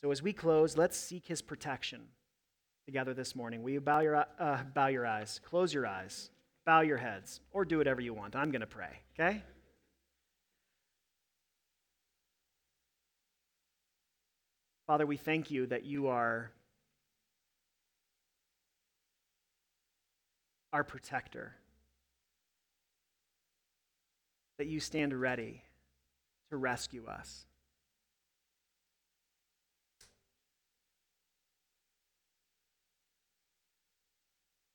So, 0.01 0.11
as 0.11 0.23
we 0.23 0.33
close, 0.33 0.77
let's 0.77 0.97
seek 0.97 1.27
his 1.27 1.43
protection 1.43 2.03
together 2.85 3.15
this 3.15 3.35
morning. 3.35 3.63
Will 3.63 3.71
you 3.71 3.81
bow 3.81 4.01
your, 4.01 4.27
uh, 4.39 4.63
bow 4.75 4.89
your 4.89 5.07
eyes, 5.07 5.41
close 5.45 5.73
your 5.73 5.87
eyes, 5.87 6.31
bow 6.65 6.81
your 6.83 6.99
heads, 6.99 7.41
or 7.53 7.65
do 7.65 7.79
whatever 7.79 8.01
you 8.01 8.13
want? 8.13 8.37
I'm 8.37 8.51
going 8.51 8.61
to 8.61 8.67
pray, 8.67 9.01
okay? 9.19 9.43
Father, 14.87 15.07
we 15.07 15.17
thank 15.17 15.51
you 15.51 15.67
that 15.67 15.85
you 15.85 16.07
are 16.09 16.53
our 20.73 20.85
protector 20.85 21.57
that 24.59 24.67
you 24.67 24.81
stand 24.81 25.19
ready 25.19 25.63
to 26.51 26.57
rescue 26.57 27.07
us. 27.07 27.47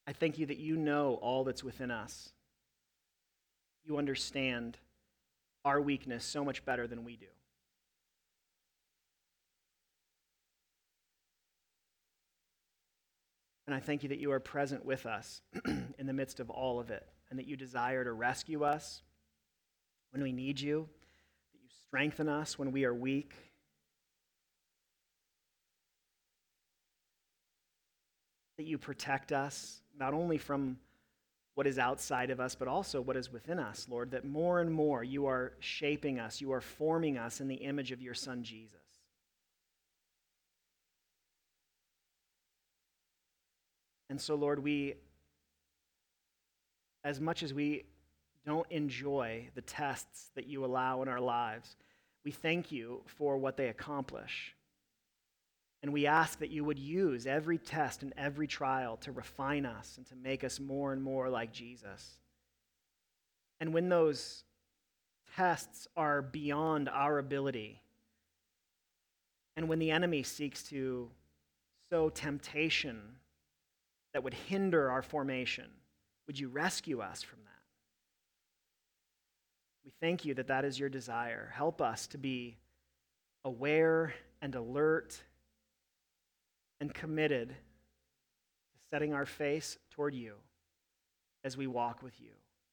I 0.07 0.13
thank 0.13 0.37
you 0.37 0.45
that 0.47 0.57
you 0.57 0.75
know 0.75 1.15
all 1.21 1.43
that's 1.43 1.63
within 1.63 1.89
us. 1.89 2.33
You 3.85 3.97
understand 3.97 4.77
our 5.63 5.79
weakness 5.79 6.25
so 6.25 6.43
much 6.43 6.65
better 6.65 6.87
than 6.87 7.03
we 7.03 7.15
do. 7.15 7.27
And 13.67 13.75
I 13.75 13.79
thank 13.79 14.03
you 14.03 14.09
that 14.09 14.19
you 14.19 14.33
are 14.33 14.39
present 14.39 14.85
with 14.85 15.05
us 15.05 15.41
in 15.65 16.05
the 16.05 16.13
midst 16.13 16.41
of 16.41 16.49
all 16.49 16.79
of 16.79 16.91
it, 16.91 17.07
and 17.29 17.39
that 17.39 17.47
you 17.47 17.55
desire 17.55 18.03
to 18.03 18.11
rescue 18.11 18.65
us 18.65 19.03
when 20.11 20.23
we 20.23 20.31
need 20.31 20.59
you, 20.59 20.87
that 21.53 21.59
you 21.61 21.69
strengthen 21.87 22.29
us 22.29 22.59
when 22.59 22.71
we 22.71 22.85
are 22.85 22.93
weak. 22.93 23.33
That 28.57 28.65
you 28.65 28.77
protect 28.77 29.31
us, 29.31 29.81
not 29.97 30.13
only 30.13 30.37
from 30.37 30.77
what 31.55 31.67
is 31.67 31.77
outside 31.77 32.29
of 32.29 32.39
us, 32.39 32.55
but 32.55 32.67
also 32.67 33.01
what 33.01 33.17
is 33.17 33.31
within 33.31 33.59
us, 33.59 33.87
Lord, 33.89 34.11
that 34.11 34.23
more 34.23 34.61
and 34.61 34.71
more 34.71 35.03
you 35.03 35.25
are 35.25 35.53
shaping 35.59 36.19
us, 36.19 36.39
you 36.39 36.51
are 36.53 36.61
forming 36.61 37.17
us 37.17 37.41
in 37.41 37.47
the 37.47 37.55
image 37.55 37.91
of 37.91 38.01
your 38.01 38.13
Son, 38.13 38.43
Jesus. 38.43 38.79
And 44.09 44.19
so, 44.19 44.35
Lord, 44.35 44.61
we, 44.61 44.95
as 47.03 47.21
much 47.21 47.43
as 47.43 47.53
we 47.53 47.85
don't 48.45 48.69
enjoy 48.71 49.49
the 49.55 49.61
tests 49.61 50.31
that 50.35 50.47
you 50.47 50.65
allow 50.65 51.01
in 51.01 51.07
our 51.07 51.19
lives. 51.19 51.75
We 52.25 52.31
thank 52.31 52.71
you 52.71 53.01
for 53.05 53.37
what 53.37 53.57
they 53.57 53.67
accomplish. 53.67 54.55
And 55.83 55.93
we 55.93 56.05
ask 56.05 56.39
that 56.39 56.51
you 56.51 56.63
would 56.63 56.77
use 56.79 57.25
every 57.25 57.57
test 57.57 58.03
and 58.03 58.13
every 58.17 58.47
trial 58.47 58.97
to 58.97 59.11
refine 59.11 59.65
us 59.65 59.95
and 59.97 60.05
to 60.07 60.15
make 60.15 60.43
us 60.43 60.59
more 60.59 60.93
and 60.93 61.01
more 61.01 61.29
like 61.29 61.51
Jesus. 61.51 62.19
And 63.59 63.73
when 63.73 63.89
those 63.89 64.43
tests 65.35 65.87
are 65.95 66.21
beyond 66.21 66.89
our 66.89 67.17
ability, 67.17 67.81
and 69.55 69.67
when 69.67 69.79
the 69.79 69.91
enemy 69.91 70.23
seeks 70.23 70.63
to 70.69 71.09
sow 71.89 72.09
temptation 72.09 72.99
that 74.13 74.23
would 74.23 74.33
hinder 74.33 74.89
our 74.89 75.01
formation, 75.01 75.65
would 76.27 76.39
you 76.39 76.47
rescue 76.47 77.01
us 77.01 77.21
from 77.21 77.39
that? 77.43 77.50
We 79.83 79.91
thank 79.99 80.25
you 80.25 80.33
that 80.35 80.47
that 80.47 80.65
is 80.65 80.79
your 80.79 80.89
desire. 80.89 81.51
Help 81.55 81.81
us 81.81 82.07
to 82.07 82.17
be 82.17 82.57
aware 83.43 84.13
and 84.41 84.53
alert 84.55 85.19
and 86.79 86.93
committed 86.93 87.49
to 87.49 87.55
setting 88.91 89.13
our 89.13 89.25
face 89.25 89.77
toward 89.91 90.13
you 90.13 90.35
as 91.43 91.57
we 91.57 91.67
walk 91.67 92.03
with 92.03 92.19
you. 92.21 92.31